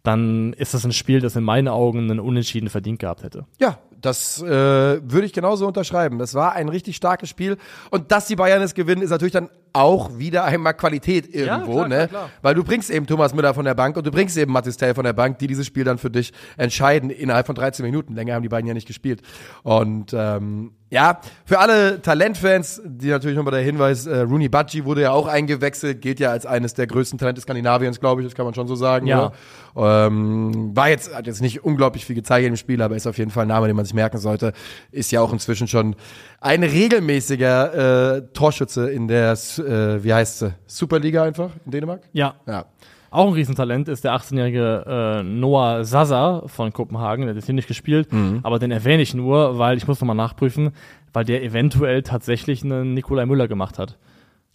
[0.08, 3.46] dann ist das ein Spiel, das in meinen Augen einen Unentschieden verdient gehabt hätte.
[3.60, 6.20] Ja, das äh, würde ich genauso unterschreiben.
[6.20, 7.58] Das war ein richtig starkes Spiel.
[7.89, 11.88] Und dass die Bayern es gewinnen, ist natürlich dann auch wieder einmal Qualität irgendwo, klar,
[11.88, 11.96] ne?
[11.96, 12.30] klar, klar.
[12.42, 14.96] Weil du bringst eben Thomas Müller von der Bank und du bringst eben Mathis Tell
[14.96, 18.16] von der Bank, die dieses Spiel dann für dich entscheiden innerhalb von 13 Minuten.
[18.16, 19.22] Länger haben die beiden ja nicht gespielt.
[19.64, 25.02] Und ähm, ja, für alle Talentfans, die natürlich nochmal der Hinweis, äh, Rooney Budgie wurde
[25.02, 28.46] ja auch eingewechselt, gilt ja als eines der größten Talente Skandinaviens, glaube ich, das kann
[28.46, 29.08] man schon so sagen.
[29.08, 29.34] Ja.
[29.76, 30.08] Oder?
[30.08, 33.32] Ähm, war jetzt, hat jetzt nicht unglaublich viel gezeigt im Spiel, aber ist auf jeden
[33.32, 34.54] Fall ein Name, den man sich merken sollte.
[34.92, 35.96] Ist ja auch inzwischen schon
[36.40, 42.01] ein regelmäßiger äh, Torschütze in der, äh, wie heißt sie, Superliga einfach in Dänemark?
[42.13, 42.65] Ja, Ja.
[43.12, 47.21] Auch ein Riesentalent ist der 18-jährige äh, Noah Sasa von Kopenhagen.
[47.21, 48.41] Der hat jetzt hier nicht gespielt, Mhm.
[48.43, 50.71] aber den erwähne ich nur, weil ich muss nochmal nachprüfen,
[51.13, 53.97] weil der eventuell tatsächlich einen Nikolai Müller gemacht hat.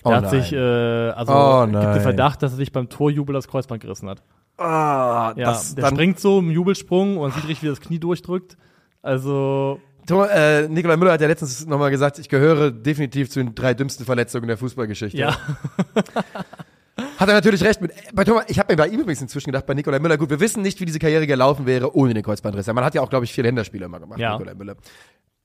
[0.05, 0.31] Der Oh hat nein.
[0.43, 1.95] sich, äh, also Oh gibt nein.
[1.95, 4.23] den Verdacht, dass er sich beim Torjubel das Kreuzband gerissen hat.
[4.59, 8.59] Ah, Ja, das, der springt so im Jubelsprung und sieht richtig, wie das Knie durchdrückt.
[9.01, 13.75] Also, äh, Nikolai Müller hat ja letztens nochmal gesagt, ich gehöre definitiv zu den drei
[13.75, 15.19] dümmsten Verletzungen der Fußballgeschichte.
[15.19, 15.37] ja,
[17.19, 17.93] Hat er natürlich recht mit.
[18.13, 20.41] Bei Thomas, ich habe mir bei ihm übrigens inzwischen gedacht, bei Nikolai Müller, gut, wir
[20.41, 22.67] wissen nicht, wie diese Karriere gelaufen wäre ohne den Kreuzbandriss.
[22.67, 24.33] Man hat ja auch, glaube ich, vier Länderspiele immer gemacht, Ja.
[24.37, 24.77] Nikolai Müller.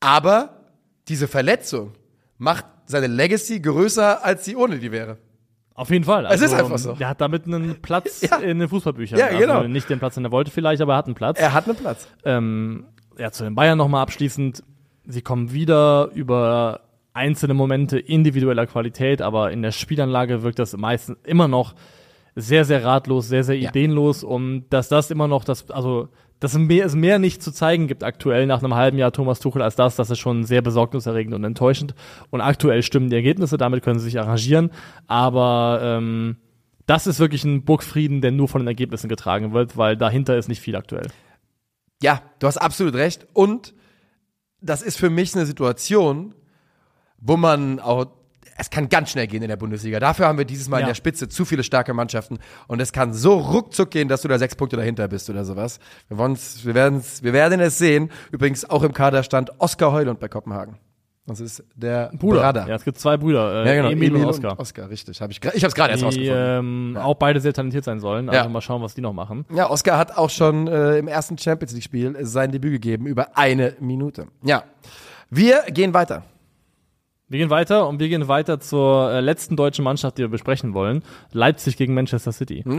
[0.02, 0.66] Aber
[1.08, 1.94] diese Verletzung
[2.38, 5.18] macht seine Legacy größer, als sie ohne die wäre.
[5.76, 6.26] auf jeden Fall.
[6.26, 6.94] Es ist Also, einfach so.
[6.94, 8.38] Der hat damit einen Platz Ja.
[8.38, 9.18] in den Fußballbüchern.
[9.18, 9.58] Ja, genau.
[9.60, 11.40] Also nicht den Platz, den er wollte vielleicht, aber er hat einen Platz.
[11.40, 12.08] Er hat einen Platz.
[12.26, 12.86] Ähm,
[13.18, 14.64] ja, zu den Bayern nochmal abschließend.
[15.08, 16.82] Sie kommen wieder über
[17.14, 21.76] einzelne Momente individueller Qualität, aber in der Spielanlage wirkt das meistens immer noch
[22.36, 23.70] sehr, sehr ratlos, sehr, sehr Ja.
[23.70, 26.10] ideenlos und dass das immer noch das, also,
[26.42, 29.40] dass es mehr, es mehr nicht zu zeigen gibt aktuell nach einem halben Jahr Thomas
[29.40, 31.96] Tuchel als das, das ist schon sehr besorgniserregend und enttäuschend
[32.32, 34.70] und aktuell stimmen die Ergebnisse, damit können sie sich arrangieren,
[35.08, 36.36] aber ähm,
[36.88, 40.50] das ist wirklich ein Burgfrieden, der nur von den Ergebnissen getragen wird, weil dahinter ist
[40.50, 41.08] nicht viel aktuell.
[42.06, 43.28] Ja, du hast absolut recht.
[43.34, 43.74] Und
[44.62, 46.36] das ist für mich eine Situation,
[47.18, 48.06] wo man auch,
[48.58, 50.00] es kann ganz schnell gehen in der Bundesliga.
[50.00, 50.88] Dafür haben wir dieses Mal in Ja.
[50.90, 52.38] der Spitze zu viele starke Mannschaften.
[52.68, 55.80] Und es kann so ruckzuck gehen, dass du da sechs Punkte dahinter bist oder sowas.
[56.10, 58.12] Wir, wir, werden's, wir werden es sehen.
[58.32, 60.78] Übrigens auch im Kader stand Oskar Heulund bei Kopenhagen.
[61.28, 62.42] Das ist der Bruder.
[62.42, 62.68] Brother.
[62.68, 63.90] Ja, es gibt zwei Brüder, äh, Ja, genau.
[63.90, 64.60] Emil, und Oskar.
[64.60, 65.20] Oskar, richtig.
[65.22, 66.96] Hab ich ich habe es gerade erst Die rausgefunden.
[66.96, 68.30] ähm, auch beide sehr talentiert sein sollen.
[68.30, 68.48] Also Ja.
[68.48, 69.44] mal schauen, was die noch machen.
[69.52, 73.74] Ja, Oskar hat auch schon äh, im ersten Champions League-Spiel sein Debüt gegeben, über eine
[73.80, 74.28] Minute.
[74.44, 74.64] Ja.
[75.32, 76.22] Wir gehen weiter.
[77.28, 80.76] Wir gehen weiter und wir gehen weiter zur äh, letzten deutschen Mannschaft, die wir besprechen
[80.76, 81.02] wollen.
[81.32, 82.64] Leipzig gegen Manchester City.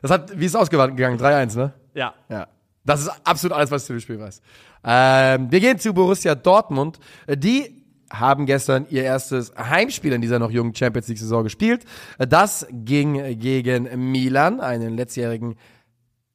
[0.00, 0.96] Das hat, wie ist es ausgegangen?
[1.18, 1.72] 3-1, ne?
[1.94, 2.14] Ja.
[2.28, 2.46] Ja.
[2.84, 4.40] Das ist absolut alles, was ich zu dem Spiel weiß.
[4.84, 6.98] Ähm, wir gehen zu Borussia Dortmund.
[7.28, 11.84] Die haben gestern ihr erstes Heimspiel in dieser noch jungen Champions League Saison gespielt.
[12.18, 15.56] Das ging gegen Milan, einen letztjährigen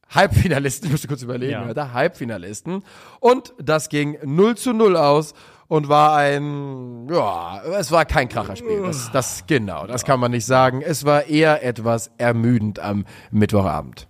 [0.09, 1.63] Halbfinalisten, ich musste kurz überlegen, Ja.
[1.63, 2.83] Alter, Halbfinalisten.
[3.19, 5.33] Und das ging 0 zu 0 aus
[5.67, 8.83] und war ein, ja, es war kein Kracherspiel.
[8.83, 10.81] Das, das, genau, das kann man nicht sagen.
[10.81, 14.07] Es war eher etwas ermüdend am Mittwochabend.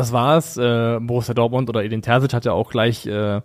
[0.00, 0.56] Das war's.
[0.56, 3.40] Äh, Borussia Dortmund oder Edin Terzic hat ja auch gleich äh,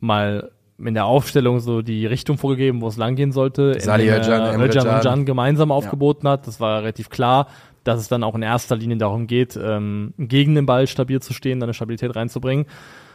[0.00, 3.80] mal in der Aufstellung so die Richtung vorgegeben, wo es langgehen sollte.
[3.80, 4.94] Salih Özcan, Özcan Can.
[4.94, 6.46] und Can gemeinsam aufgeboten hat.
[6.46, 7.48] Das war relativ klar,
[7.84, 11.32] dass es dann auch in erster Linie darum geht, ähm, gegen den Ball stabil zu
[11.32, 12.66] stehen, dann eine Stabilität reinzubringen.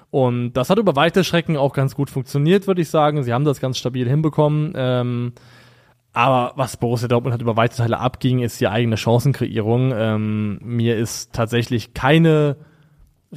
[0.09, 3.23] Und das hat über weite Strecken auch ganz gut funktioniert, würde ich sagen.
[3.23, 4.73] Sie haben das ganz stabil hinbekommen.
[4.75, 5.33] Ähm,
[6.13, 9.93] aber was Borussia Dortmund hat über weite Teile abging, ist die eigene Chancenkreierung.
[9.95, 12.57] Ähm, mir ist tatsächlich keine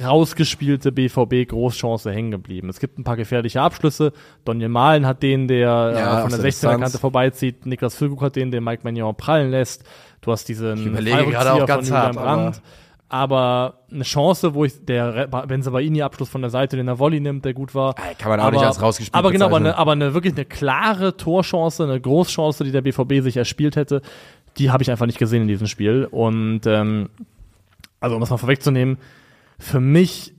[0.01, 2.67] rausgespielte BVB-Großchance hängen geblieben.
[2.67, 4.11] Es gibt ein paar gefährliche Abschlüsse.
[4.43, 6.99] Donny Malen hat den, der Ja, äh, von der der 16er-Kante Distanz.
[6.99, 7.65] vorbeizieht.
[7.65, 9.85] Niklas Füllkrug hat den, den Mike Magnon prallen lässt.
[10.19, 12.61] Du hast diesen überlege Fallrückzieher gerade auch ganz hart, Brandt.
[13.07, 17.53] Aber eine Chance, wo ich der Benzabaini-Abschluss von der Seite, den er Volley nimmt, der
[17.53, 17.93] gut war.
[17.93, 21.15] Kann man auch nicht als rausgespielt Aber genau, aber eine, aber eine wirklich eine klare
[21.15, 24.01] Torchance, eine Großchance, die der BVB sich erspielt hätte,
[24.57, 26.07] die habe ich einfach nicht gesehen in diesem Spiel.
[26.09, 27.09] Und ähm,
[27.99, 28.97] also um das mal vorwegzunehmen,
[29.59, 30.33] für mich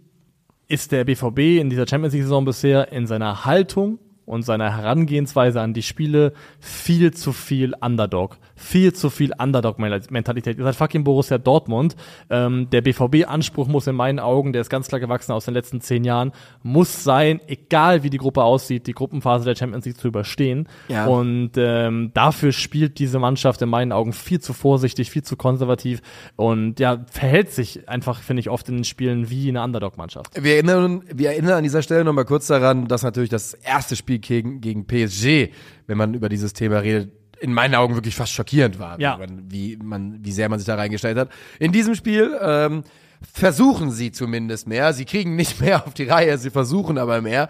[0.69, 5.72] ist der BVB in dieser Champions League-Saison bisher in seiner Haltung und seiner Herangehensweise an
[5.72, 8.39] die Spiele viel zu viel Underdog.
[8.57, 10.59] Viel zu viel Underdog-Mentalität.
[10.59, 11.97] Ihr seid fucking Borussia Dortmund.
[12.29, 15.81] Ähm, der BVB-Anspruch muss in meinen Augen, der ist ganz klar gewachsen aus den letzten
[15.81, 20.09] zehn Jahren, muss sein, egal wie die Gruppe aussieht, die Gruppenphase der Champions League zu
[20.09, 20.68] überstehen.
[20.89, 21.07] Ja.
[21.07, 26.03] Und ähm, dafür spielt diese Mannschaft in meinen Augen viel zu vorsichtig, viel zu konservativ
[26.35, 30.43] und ja, verhält sich einfach, finde ich, oft in den Spielen wie eine Underdog-Mannschaft.
[30.43, 34.16] Wir erinnern, wir erinnern an dieser Stelle nochmal kurz daran, dass natürlich das erste Spiel
[34.21, 35.53] gegen, gegen PSG,
[35.87, 39.19] wenn man über dieses Thema redet, in meinen Augen wirklich fast schockierend war, Ja.
[39.49, 41.29] wie, man, wie, sehr man sich da reingestellt hat.
[41.59, 42.83] In diesem Spiel ähm,
[43.21, 44.93] versuchen sie zumindest mehr.
[44.95, 47.49] Sie kriegen nicht mehr auf die Reihe, sie versuchen aber mehr.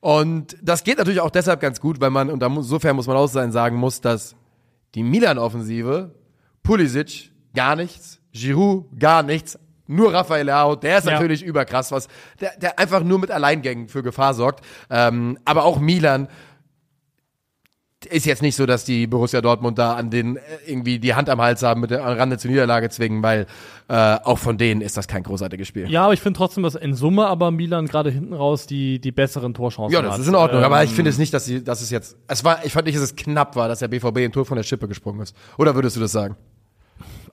[0.00, 3.26] Und das geht natürlich auch deshalb ganz gut, weil man, und insofern muss man auch
[3.26, 4.36] sein, sagen muss, dass
[4.94, 6.14] die Milan-Offensive,
[6.62, 11.14] Pulisic gar nichts, Giroud gar nichts, nur Rafael Leao, der ist Ja.
[11.14, 12.06] natürlich überkrass, was,
[12.40, 14.64] der, der einfach nur mit Alleingängen für Gefahr sorgt.
[14.90, 16.28] Ähm, aber auch Milan
[18.08, 21.28] ist jetzt nicht so, dass die Borussia Dortmund da an den äh, irgendwie die Hand
[21.28, 23.46] am Hals haben, mit der Rande zur Niederlage zwingen, weil
[23.88, 25.90] äh, auch von denen ist das kein großartiges Spiel.
[25.90, 29.10] Ja, aber ich finde trotzdem, dass in Summe aber Milan gerade hinten raus die, die
[29.10, 30.12] besseren Torchancen Ja, hat.
[30.12, 32.16] das ist in Ordnung, aber ich Ähm, finde es nicht, dass sie, dass es jetzt,
[32.28, 34.56] es war, ich fand nicht, dass es knapp war, dass der BVB ein Tor von
[34.56, 35.34] der Schippe gesprungen ist.
[35.56, 36.36] Oder würdest du das sagen?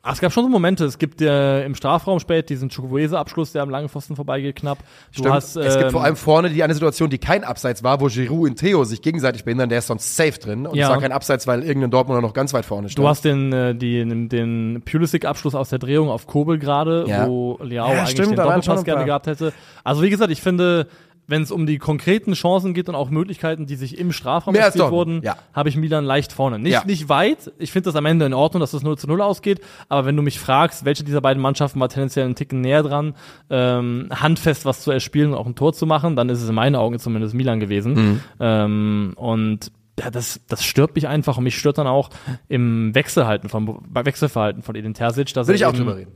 [0.07, 0.85] Ach, es gab schon so Momente.
[0.85, 4.77] Es gibt äh, im Strafraum spät diesen Chukwueze-Abschluss, der am langen Pfosten vorbeigeht knapp.
[5.13, 5.33] Du Stimmt.
[5.33, 8.05] hast, es gibt ähm, vor allem vorne die eine Situation, die kein Abseits war, wo
[8.05, 10.67] Giroud und Theo sich gegenseitig behindern, der ist sonst safe drin.
[10.67, 10.85] Und Ja.
[10.85, 13.03] es war kein Abseits, weil irgendein Dortmunder noch ganz weit vorne stand.
[13.03, 17.27] Du hast den, äh, die, den, den Pulisic-Abschluss aus der Drehung auf Kobel gerade, Ja.
[17.27, 19.53] wo Leao Ja, eigentlich stimmt, den Doppelpass gerne gehabt hätte.
[19.83, 20.87] Also wie gesagt, ich finde,
[21.27, 24.69] wenn es um die konkreten Chancen geht und auch Möglichkeiten, die sich im Strafraum Mehr
[24.71, 25.37] Dortmund, wurden, ja.
[25.53, 26.59] habe ich Milan leicht vorne.
[26.59, 26.83] Nicht, Ja.
[26.85, 27.51] nicht weit.
[27.57, 29.61] Ich finde das am Ende in Ordnung, dass es 0 zu 0 ausgeht.
[29.89, 33.15] Aber wenn du mich fragst, welche dieser beiden Mannschaften war tendenziell einen Ticken näher dran,
[33.49, 36.55] ähm, handfest was zu erspielen und auch ein Tor zu machen, dann ist es in
[36.55, 37.93] meinen Augen zumindest Milan gewesen.
[37.93, 38.21] Mhm.
[38.39, 42.09] Ähm, und ja, das, das stört mich einfach und mich stört dann auch
[42.49, 45.33] im Wechselhalten von, bei Wechselverhalten von Edin Terzic.
[45.33, 46.11] Dass Will ich auch drüber reden.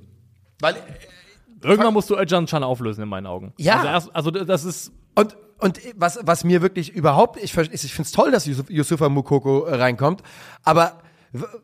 [0.59, 0.75] Weil,
[1.63, 3.53] Irgendwann musst du Özcan Can auflösen in meinen Augen.
[3.57, 3.75] Ja.
[3.77, 8.07] Also, erst, also das ist Und, und was, was mir wirklich überhaupt, ich, ich finde
[8.07, 10.23] es toll, dass Yusuf, Yusufa Mukoko äh, reinkommt,
[10.63, 11.01] aber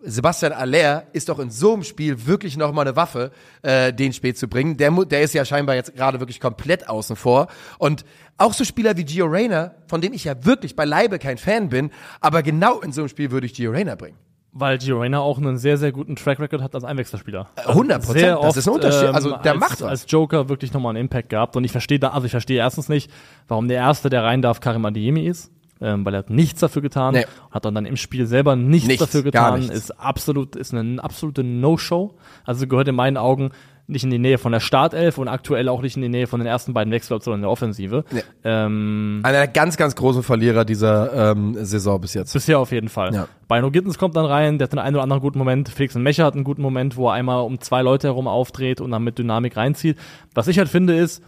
[0.04, 3.32] Sebastian Aller ist doch in so einem Spiel wirklich nochmal eine Waffe,
[3.64, 4.78] äh, den spät zu bringen.
[4.78, 7.48] Der, der ist ja scheinbar jetzt gerade wirklich komplett außen vor.
[7.80, 8.06] Und
[8.38, 11.90] auch so Spieler wie Gio Reyna, von dem ich ja wirklich beileibe kein Fan bin,
[12.22, 14.18] aber genau in so einem Spiel würde ich Gio Reyna bringen.
[14.58, 17.50] Weil Gio Reyna auch einen sehr, sehr guten Track Record hat als Einwechselspieler.
[17.58, 19.10] 100%, Sehr das ist ein oft, Unterschied.
[19.14, 19.90] Also, der als, macht was.
[19.90, 21.58] Als Joker wirklich nochmal einen Impact gehabt.
[21.58, 23.12] Und ich verstehe da, also ich verstehe erstens nicht,
[23.50, 25.52] warum der Erste, der rein darf, Karim Adeyemi ist.
[25.82, 27.26] Ähm, weil er hat nichts dafür getan, Nee.
[27.52, 29.76] hat dann, dann im Spiel selber nichts, Nichts, dafür getan, nichts.
[29.76, 32.16] ist absolut, ist eine absolute No-Show.
[32.46, 33.50] Also gehört in meinen Augen
[33.88, 36.40] nicht in die Nähe von der Startelf und aktuell auch nicht in die Nähe von
[36.40, 38.04] den ersten beiden Wechseloptionen in der Offensive.
[38.12, 38.24] Nee.
[38.44, 42.34] Ähm, Einer der ganz, ganz großen Verlierer dieser ähm, Saison bis jetzt.
[42.34, 43.14] Bisher auf jeden Fall.
[43.14, 43.28] Ja.
[43.48, 45.70] Bino Gittens kommt dann rein, der hat den einen oder anderen guten Moment.
[45.70, 48.92] Felix Mecher hat einen guten Moment, wo er einmal um zwei Leute herum aufdreht und
[48.92, 49.98] dann mit Dynamik reinzieht.
[50.34, 51.24] Was ich halt finde ist,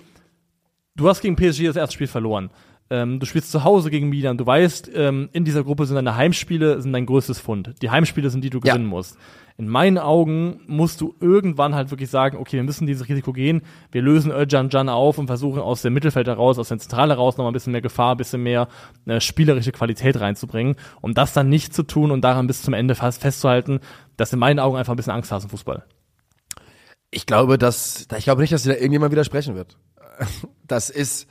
[0.95, 2.49] du hast gegen PSG das erste Spiel verloren.
[2.89, 4.37] Ähm, du spielst zu Hause gegen Milan.
[4.37, 7.75] Du weißt, ähm, in dieser Gruppe sind deine Heimspiele sind dein größtes Fund.
[7.81, 8.73] Die Heimspiele sind die, du Ja.
[8.73, 9.17] gewinnen musst.
[9.57, 13.63] In meinen Augen musst du irgendwann halt wirklich sagen, okay, wir müssen dieses Risiko gehen.
[13.91, 17.37] Wir lösen Özcan Can auf und versuchen aus dem Mittelfeld heraus, aus der Zentrale heraus
[17.37, 18.67] nochmal ein bisschen mehr Gefahr, ein bisschen mehr
[19.07, 20.75] äh, spielerische Qualität reinzubringen.
[21.01, 23.79] Um das dann nicht zu tun und daran bis zum Ende fast festzuhalten,
[24.15, 25.83] das ist in meinen Augen einfach ein bisschen Angst hast im Fußball.
[27.09, 29.77] Ich glaube, dass, ich glaube nicht, dass dir da irgendjemand widersprechen wird.
[30.67, 31.27] Das ist,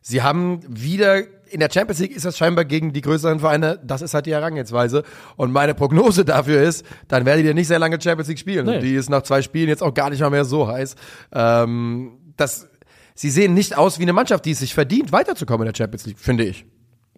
[0.00, 4.02] sie haben wieder, in der Champions League ist das scheinbar gegen die größeren Vereine, das
[4.02, 5.02] ist halt die Herangehensweise.
[5.36, 8.66] Und meine Prognose dafür ist, dann werdet ihr nicht sehr lange Champions League spielen.
[8.66, 8.80] Nee.
[8.80, 10.94] Die ist nach zwei Spielen jetzt auch gar nicht mal mehr so heiß.
[11.32, 12.68] Ähm, das,
[13.14, 16.06] sie sehen nicht aus wie eine Mannschaft, die es sich verdient, weiterzukommen in der Champions
[16.06, 16.64] League, finde ich.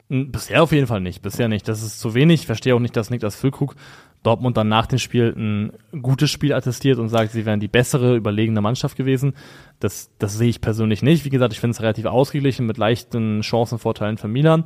[0.09, 1.23] Mm, Bisher auf jeden Fall nicht.
[1.23, 1.67] Bisher nicht.
[1.69, 2.41] Das ist zu wenig.
[2.41, 3.75] Ich verstehe auch nicht, dass Niklas Füllkrug
[4.23, 8.17] Dortmund dann nach dem Spiel ein gutes Spiel attestiert und sagt, sie wären die bessere,
[8.17, 9.35] überlegene Mannschaft gewesen.
[9.79, 11.25] Das, das sehe ich persönlich nicht.
[11.25, 14.65] Wie gesagt, ich finde es relativ ausgeglichen mit leichten Chancenvorteilen für Milan.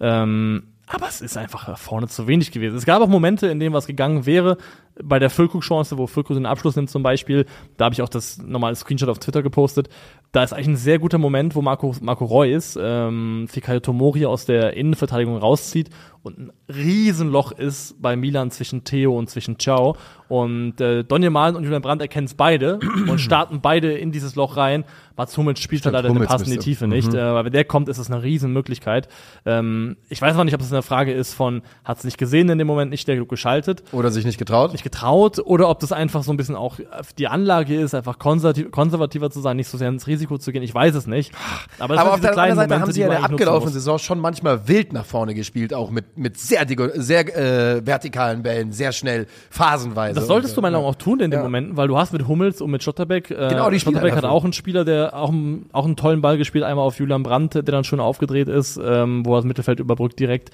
[0.00, 2.76] Ähm, aber es ist einfach vorne zu wenig gewesen.
[2.76, 4.58] Es gab auch Momente, in denen was gegangen wäre.
[5.02, 8.38] Bei der Füllkrug-Chance, wo Füllkrug den Abschluss nimmt zum Beispiel, da habe ich auch das
[8.38, 9.88] normale Screenshot auf Twitter gepostet.
[10.32, 14.46] Da ist eigentlich ein sehr guter Moment, wo Marco, Marco Reus ähm, Fikayo Tomori aus
[14.46, 15.90] der Innenverteidigung rauszieht
[16.24, 19.94] und ein Riesenloch ist bei Milan zwischen Theo und zwischen Ciao.
[20.28, 22.78] Und äh, Donny Malen und Julian Brandt erkennen es beide
[23.08, 24.84] und starten beide in dieses Loch rein.
[25.18, 27.12] Mats Hummels spielt Stimmt, leider den Hummels Pass in die Tiefe nicht.
[27.12, 29.08] Äh, aber wenn der kommt, ist es eine Riesenmöglichkeit.
[29.44, 32.48] Ähm, ich weiß noch nicht, ob es eine Frage ist von, hat es nicht gesehen
[32.48, 34.72] in dem Moment, nicht der genug geschaltet Oder sich nicht getraut.
[34.72, 36.78] nicht getraut oder ob das einfach so ein bisschen auch
[37.18, 40.62] die Anlage ist, einfach konservativ, konservativer zu sein, nicht so sehr ins Risiko zu gehen.
[40.62, 41.32] Ich weiß es nicht.
[41.80, 43.72] Aber, Aber auf der kleinen anderen Seite Momente, haben sie ja in der abgelaufenen.
[43.74, 46.64] Saison schon manchmal wild nach vorne gespielt, auch mit, mit sehr,
[46.94, 50.14] sehr äh, vertikalen Bällen, sehr schnell, phasenweise.
[50.14, 51.42] Das solltest du Und, meiner äh, Meinung nach auch tun in den Ja.
[51.44, 54.30] Momenten, weil du hast mit Hummels und mit Schotterbeck, äh, Genau, die Schotterbeck hat dafür.
[54.32, 57.54] auch einen Spieler, der auch, einen- auch einen tollen Ball gespielt, einmal auf Julian Brandt,
[57.54, 60.50] der dann schon aufgedreht ist, ähm, wo er das Mittelfeld überbrückt direkt.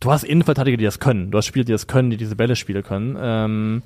[0.00, 1.30] Du hast Innenverteidiger, die das können.
[1.30, 3.16] Du hast Spieler, die das können, die diese Bälle spielen können.
[3.20, 3.82] Ähm,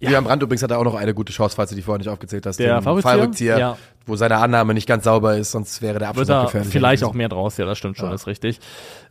[0.00, 2.08] Julian Brandt übrigens hat er auch noch eine gute Chance, falls du die vorher nicht
[2.08, 2.58] aufgezählt hast.
[2.60, 3.58] Der Fallrückzieher?
[3.58, 3.76] Ja.
[4.06, 6.68] wo seine Annahme nicht ganz sauber ist, sonst wäre der Abschluss gefährlich.
[6.70, 8.14] vielleicht auch mehr draus, ja, das stimmt schon, Ja.
[8.14, 8.60] ist richtig.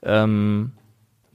[0.02, 0.72] Ähm,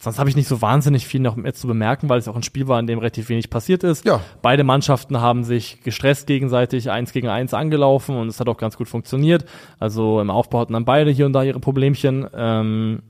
[0.00, 2.42] sonst habe ich nicht so wahnsinnig viel noch mehr zu bemerken, weil es auch ein
[2.42, 4.04] Spiel war, in dem relativ wenig passiert ist.
[4.06, 4.20] Ja.
[4.40, 8.76] Beide Mannschaften haben sich gestresst gegenseitig eins gegen eins angelaufen und es hat auch ganz
[8.76, 9.44] gut funktioniert.
[9.78, 12.26] Also im Aufbau hatten dann beide hier und da ihre Problemchen.
[12.34, 13.02] Ähm,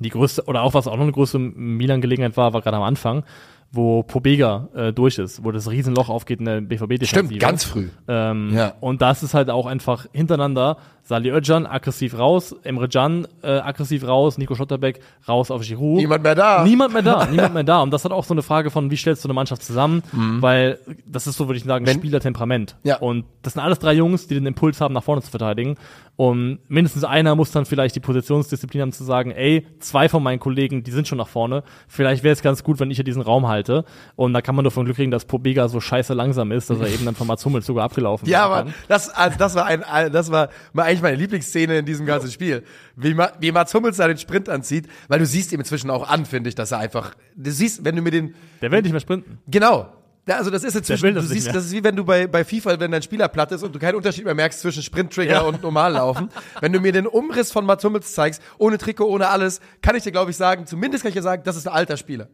[0.00, 3.24] die größte, oder auch was auch noch eine große Milan-Gelegenheit war, war gerade am Anfang,
[3.72, 7.06] wo Pobega äh, durch ist, wo das Riesenloch aufgeht in der BVB-Defensive.
[7.06, 7.88] Stimmt, ganz früh.
[8.08, 8.74] Ähm, Ja.
[8.80, 10.78] Und das ist halt auch einfach hintereinander.
[11.08, 14.98] Sali Özcan aggressiv raus, Emre Can äh, aggressiv raus, Nico Schotterbeck
[15.28, 15.98] raus auf Giroud.
[15.98, 16.64] Niemand mehr da.
[16.64, 17.80] Niemand mehr da, niemand mehr da.
[17.82, 20.02] Und das hat auch so eine Frage von, wie stellst du eine Mannschaft zusammen?
[20.40, 21.88] Weil das ist so, würde ich sagen, Mhm.
[21.88, 22.76] Wenn- Spielertemperament.
[22.82, 22.96] Ja.
[22.98, 25.76] Und das sind alles drei Jungs, die den Impuls haben, nach vorne zu verteidigen.
[26.16, 30.40] Und mindestens einer muss dann vielleicht die Positionsdisziplin haben zu sagen, ey, zwei von meinen
[30.40, 31.62] Kollegen, die sind schon nach vorne.
[31.88, 33.84] Vielleicht wäre es ganz gut, wenn ich hier diesen Raum halte.
[34.16, 36.80] Und da kann man nur von Glück kriegen, dass Pobega so scheiße langsam ist, dass
[36.80, 39.66] er eben dann von Mats Hummels sogar abgelaufen Ja, werden aber das, also das war
[39.66, 42.62] ein, ein- das war mal eigentlich meine Lieblingsszene in diesem ganzen Spiel.
[42.96, 46.08] Wie, Ma, wie Mats Hummels da den Sprint anzieht, weil du siehst ihm inzwischen auch
[46.08, 48.92] an, finde ich, dass er einfach, du siehst, wenn du mir den, Der will nicht
[48.92, 49.38] mehr sprinten.
[49.46, 49.92] genau.
[50.28, 51.54] Ja, also das ist inzwischen, du das nicht siehst, mehr.
[51.54, 53.78] das ist wie wenn du bei, bei FIFA, wenn dein Spieler platt ist und du
[53.78, 56.30] keinen Unterschied mehr merkst zwischen Sprint-Trigger und Normallaufen.
[56.60, 60.02] wenn du mir den Umriss von Mats Hummels zeigst, ohne Trikot, ohne alles, kann ich
[60.02, 62.26] dir, glaube ich, sagen, zumindest kann ich dir sagen, das ist ein alter Spieler.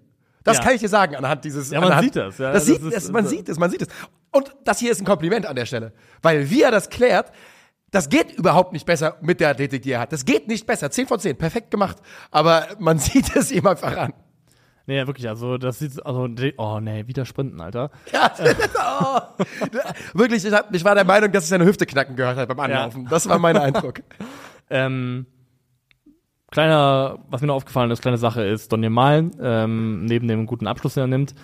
[0.43, 0.65] Das Ja.
[0.65, 1.71] kann ich dir sagen anhand dieses.
[1.71, 2.51] Ja, man anhand, sieht das, ja.
[2.53, 3.89] das, Das sieht, ist- das, man sieht es, man sieht es.
[4.31, 5.93] Und das hier ist ein Kompliment an der Stelle.
[6.23, 7.31] Weil wie er das klärt,
[7.93, 10.13] das geht überhaupt nicht besser mit der Athletik, die er hat.
[10.13, 10.91] Das geht nicht besser.
[10.91, 11.99] 10 von 10, perfekt gemacht.
[12.31, 14.15] Aber man sieht es ihm einfach an.
[14.87, 17.91] Nee, ja, wirklich, also das sieht, also, oh nee, wieder sprinten, Alter.
[18.13, 18.33] Ja,
[19.01, 19.45] oh.
[20.15, 22.59] Wirklich, ich, hab, ich war der Meinung, dass ich seine Hüfte knacken gehört habe beim
[22.59, 23.07] Anlaufen.
[23.09, 24.03] Das war mein Eindruck.
[24.71, 25.27] Ähm,
[26.51, 30.67] kleiner, was mir noch aufgefallen ist, kleine Sache ist, Donny Malen, ähm, neben dem guten
[30.67, 31.35] Abschluss, den er nimmt,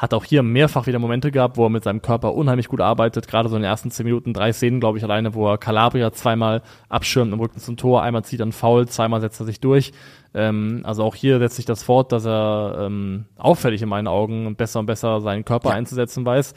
[0.00, 3.28] hat auch hier mehrfach wieder Momente gehabt, wo er mit seinem Körper unheimlich gut arbeitet,
[3.28, 6.10] gerade so in den ersten zehn Minuten, drei Szenen, glaube ich, alleine, wo er Calabria
[6.10, 9.60] zweimal abschirmt im Rücken zum Tor, einmal zieht er einen Foul, zweimal setzt er sich
[9.60, 9.92] durch.
[10.32, 14.56] Ähm, also auch hier setzt sich das fort, dass er ähm, auffällig in meinen Augen
[14.56, 15.74] besser und besser seinen Körper Ja.
[15.74, 16.54] einzusetzen weiß.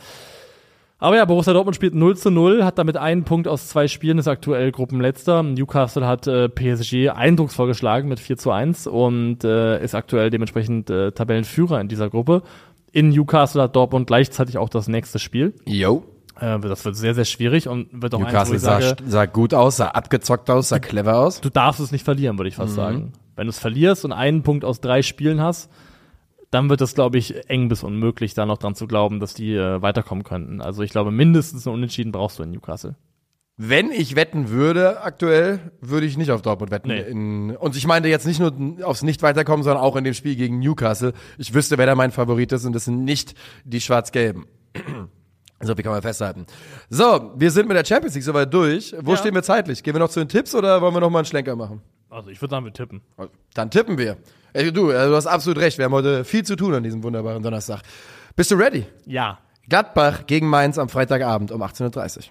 [0.99, 4.19] Aber ja, Borussia Dortmund spielt 0 zu 0, hat damit einen Punkt aus zwei Spielen,
[4.19, 5.43] ist aktuell Gruppenletzter.
[5.43, 10.89] Newcastle hat äh, PSG eindrucksvoll geschlagen mit 4 zu 1 und äh, ist aktuell dementsprechend
[10.89, 12.41] äh, Tabellenführer in dieser Gruppe.
[12.93, 15.53] In Newcastle hat Dortmund gleichzeitig auch das nächste Spiel.
[15.65, 16.05] Yo.
[16.39, 19.03] Äh, das wird sehr, sehr schwierig und wird auch eins, wo Newcastle ich sah, sage,
[19.05, 21.41] sah gut aus, sah abgezockt aus, sah clever aus.
[21.41, 22.61] du darfst es nicht verlieren, würde ich Mhm.
[22.61, 23.13] fast sagen.
[23.35, 25.69] Wenn du es verlierst und einen Punkt aus drei Spielen hast,
[26.51, 29.55] dann wird es, glaube ich, eng bis unmöglich, da noch dran zu glauben, dass die
[29.55, 30.61] äh, weiterkommen könnten.
[30.61, 32.93] Also ich glaube, mindestens ein Unentschieden brauchst du in Newcastle.
[33.55, 36.87] Wenn ich wetten würde aktuell, würde ich nicht auf Dortmund wetten.
[36.87, 37.01] Nee.
[37.01, 38.51] In, und ich meine jetzt nicht nur
[38.83, 41.13] aufs Nicht-Weiterkommen, sondern auch in dem Spiel gegen Newcastle.
[41.37, 44.47] Ich wüsste, wer da mein Favorit ist und das sind nicht die Schwarz-Gelben.
[45.61, 46.45] So, wie kann man festhalten.
[46.89, 48.93] So, wir sind mit der Champions League soweit durch.
[49.01, 49.17] Wo Ja.
[49.17, 49.83] stehen wir zeitlich?
[49.83, 51.81] Gehen wir noch zu den Tipps oder wollen wir noch mal einen Schlenker machen?
[52.09, 53.01] Also ich würde sagen, wir tippen.
[53.53, 54.17] Dann tippen wir.
[54.53, 55.77] Ey, du, äh, du hast absolut recht.
[55.77, 57.81] Wir haben heute viel zu tun an diesem wunderbaren Donnerstag.
[58.35, 58.85] Bist du ready?
[59.05, 59.39] Ja.
[59.69, 62.23] Gladbach gegen Mainz am Freitagabend um 18.30 Uhr.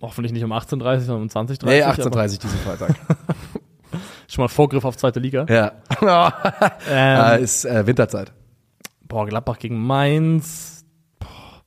[0.00, 2.94] Hoffentlich nicht um 18.30 sondern um 20.30 Nee, aber 18.30 diesen Freitag.
[4.28, 5.46] Schon mal Vorgriff auf zweite Liga.
[5.48, 5.72] ja.
[6.88, 8.32] Ähm, äh, ist äh, Winterzeit.
[9.02, 10.84] Boah, Gladbach gegen Mainz.
[11.18, 11.62] Boah.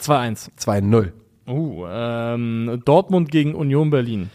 [0.00, 0.50] 2-1.
[0.58, 1.12] 2-0.
[1.48, 4.30] Uh, ähm, Dortmund gegen Union Berlin.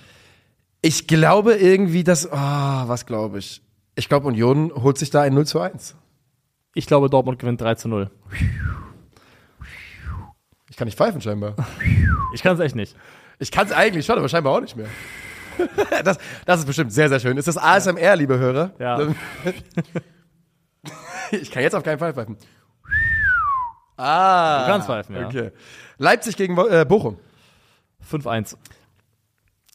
[0.82, 2.32] Ich glaube irgendwie, dass.
[2.32, 3.62] Ah, was glaube ich?
[3.96, 5.96] Ich glaube, Union holt sich da ein 0 zu 1.
[6.74, 8.10] Ich glaube, Dortmund gewinnt 3 zu 0.
[10.72, 11.56] Ich kann nicht pfeifen, scheinbar.
[12.34, 12.96] Ich kann es echt nicht.
[13.40, 14.88] Ich kann es eigentlich schon, aber scheinbar auch nicht mehr.
[16.06, 17.38] Das, das ist bestimmt sehr, sehr schön.
[17.38, 18.72] Ist das ASMR, liebe Hörer?
[18.80, 19.00] Ja.
[21.32, 22.36] Ich kann jetzt auf keinen Fall pfeifen.
[23.96, 24.66] Ah.
[24.66, 25.28] Du kannst pfeifen, ja.
[25.28, 25.52] Okay.
[25.98, 27.20] Leipzig gegen äh, Bochum.
[28.12, 28.58] 5-1.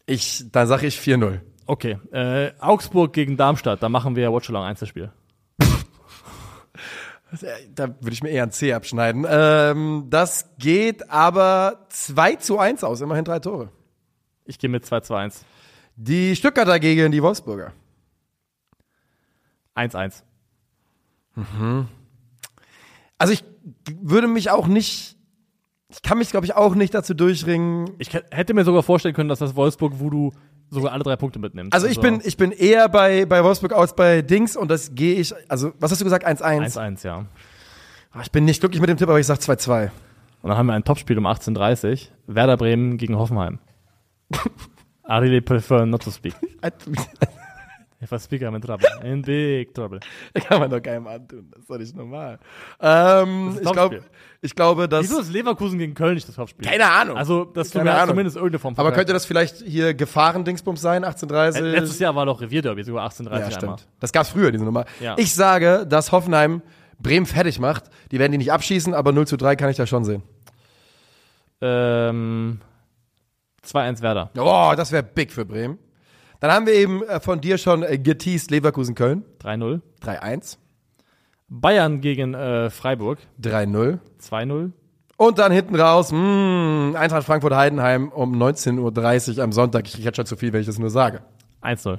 [0.05, 1.41] Ich, dann sage ich 4-0.
[1.67, 1.99] Okay.
[2.13, 3.83] Äh, Augsburg gegen Darmstadt.
[3.83, 5.13] Da machen wir Watchalong Einzelspiel.
[7.75, 9.27] Da würde ich mir eher ein C abschneiden.
[9.29, 13.71] Ähm, das geht aber 2 zu 1 aus, immerhin drei Tore.
[14.45, 15.43] Ich gehe mit 2-2-1.
[15.97, 17.73] Die Stuttgarter gegen die Wolfsburger.
[19.75, 20.23] 1-1.
[23.19, 23.45] Also ich
[24.01, 25.17] würde mich auch nicht,
[25.89, 27.91] ich kann mich glaube ich auch nicht dazu durchringen.
[27.99, 30.33] Ich hätte mir sogar vorstellen können, dass das Wolfsburg Voodoo
[30.71, 31.73] sogar alle drei Punkte mitnimmt.
[31.73, 35.15] Also ich bin, ich bin eher bei, bei Wolfsburg aus bei Dings und das gehe
[35.17, 36.77] ich, also was hast du gesagt, 1-1?
[36.77, 37.25] 1-1, ja.
[38.13, 39.91] Ah, Ich bin nicht glücklich mit dem Tipp, aber ich sag 2-2.
[40.43, 42.35] Und dann haben wir ein Topspiel um 18.30 Uhr.
[42.35, 43.59] Werder Bremen gegen Hoffenheim.
[45.09, 46.35] I really prefer not to speak.
[48.07, 48.87] If I speak, I'm in trouble.
[49.03, 49.99] In big trouble.
[50.35, 52.39] kann man doch keinem antun, das ist doch nicht normal.
[52.81, 53.95] Ähm, ich, glaub,
[54.43, 56.65] ich glaube, dass, Wieso ist Leverkusen gegen Köln nicht das Topspiel?
[56.65, 57.17] keine Ahnung.
[57.17, 61.03] Also, das tut mir zumindest irgendeine Form von aber könnte das vielleicht hier Gefahrendingsbums sein,
[61.03, 61.61] 1830?
[61.61, 63.53] Äh, Letztes Jahr war doch Revierderby, sogar 18.30 Ja, einmal.
[63.53, 63.89] stimmt.
[63.99, 64.85] Das gab's früher, diese Nummer.
[65.01, 65.17] Ja.
[65.19, 66.63] Ich sage, dass Hoffenheim
[67.01, 67.91] Bremen fertig macht.
[68.13, 70.23] Die werden die nicht abschießen, aber 0 zu 3 kann ich da schon sehen.
[71.61, 72.61] Ähm,
[73.67, 74.31] 2-1 Werder.
[74.39, 75.79] Oh, das wäre big für Bremen.
[76.41, 79.25] Dann haben wir eben äh, von dir schon äh, geteased Leverkusen-Köln.
[79.43, 79.81] 3-0.
[80.05, 80.59] 3-1.
[81.49, 83.19] Bayern gegen äh, Freiburg.
[83.41, 83.99] 3-0.
[84.23, 84.73] 2-0.
[85.19, 89.87] Und dann hinten raus, mh, Eintracht Frankfurt-Heidenheim um 19.30 Uhr am Sonntag.
[89.87, 91.23] Ich krieg jetzt schon zu viel, wenn ich das nur sage.
[91.63, 91.99] 1-0.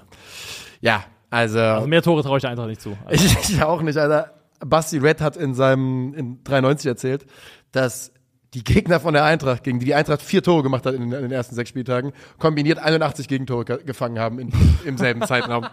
[0.82, 2.96] Ja, also, Also mehr Tore traue ich der Eintracht nicht zu.
[3.06, 4.34] Also, ich, ich auch nicht, Alter.
[4.60, 7.26] Basti Red hat in seinem in 93 erzählt,
[7.72, 8.12] dass
[8.54, 11.12] die Gegner von der Eintracht, gegen die die Eintracht vier Tore gemacht hat in, den-
[11.14, 14.52] in den ersten sechs Spieltagen, kombiniert 81 Gegentore ge- gefangen haben in,
[14.86, 15.66] im selben Zeitraum.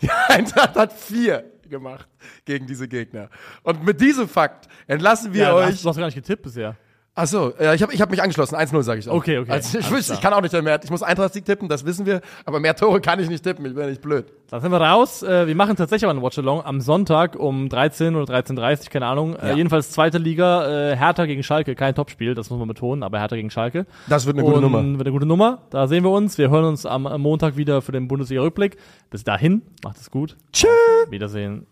[0.00, 2.08] Die Eintracht hat vier gemacht
[2.44, 3.30] gegen diese Gegner.
[3.62, 5.66] Und mit diesem Fakt entlassen wir ja, du euch.
[5.66, 6.76] hast, du hast gar nicht getippt bisher.
[7.22, 8.56] Ach so, ja, ich habe ich hab mich angeschlossen.
[8.56, 9.14] 1-0 sage ich auch.
[9.16, 9.52] Okay, okay.
[9.52, 10.80] Also ich, wüsste, ich kann auch nicht mehr.
[10.82, 12.22] Ich muss Eintracht-Sieg tippen, das wissen wir.
[12.46, 13.66] Aber mehr Tore kann ich nicht tippen.
[13.66, 14.32] Ich bin nicht blöd.
[14.48, 15.22] Dann sind wir raus.
[15.22, 19.34] Äh, wir machen tatsächlich aber einen Watch-Along am Sonntag um 13 oder 13.30 keine Ahnung.
[19.34, 19.50] Ja.
[19.50, 21.74] Äh, jedenfalls zweite Liga, äh, Hertha gegen Schalke.
[21.74, 23.84] Kein Topspiel, das muss man betonen, aber Hertha gegen Schalke.
[24.08, 24.82] Das wird eine gute Und Nummer.
[24.82, 25.58] Wird eine gute Nummer.
[25.68, 26.38] Da sehen wir uns.
[26.38, 28.78] Wir hören uns am, am Montag wieder für den Bundesliga-Rückblick.
[29.10, 30.38] Bis dahin, macht es gut.
[30.54, 30.70] Tschüss.
[31.10, 31.66] Wiedersehen.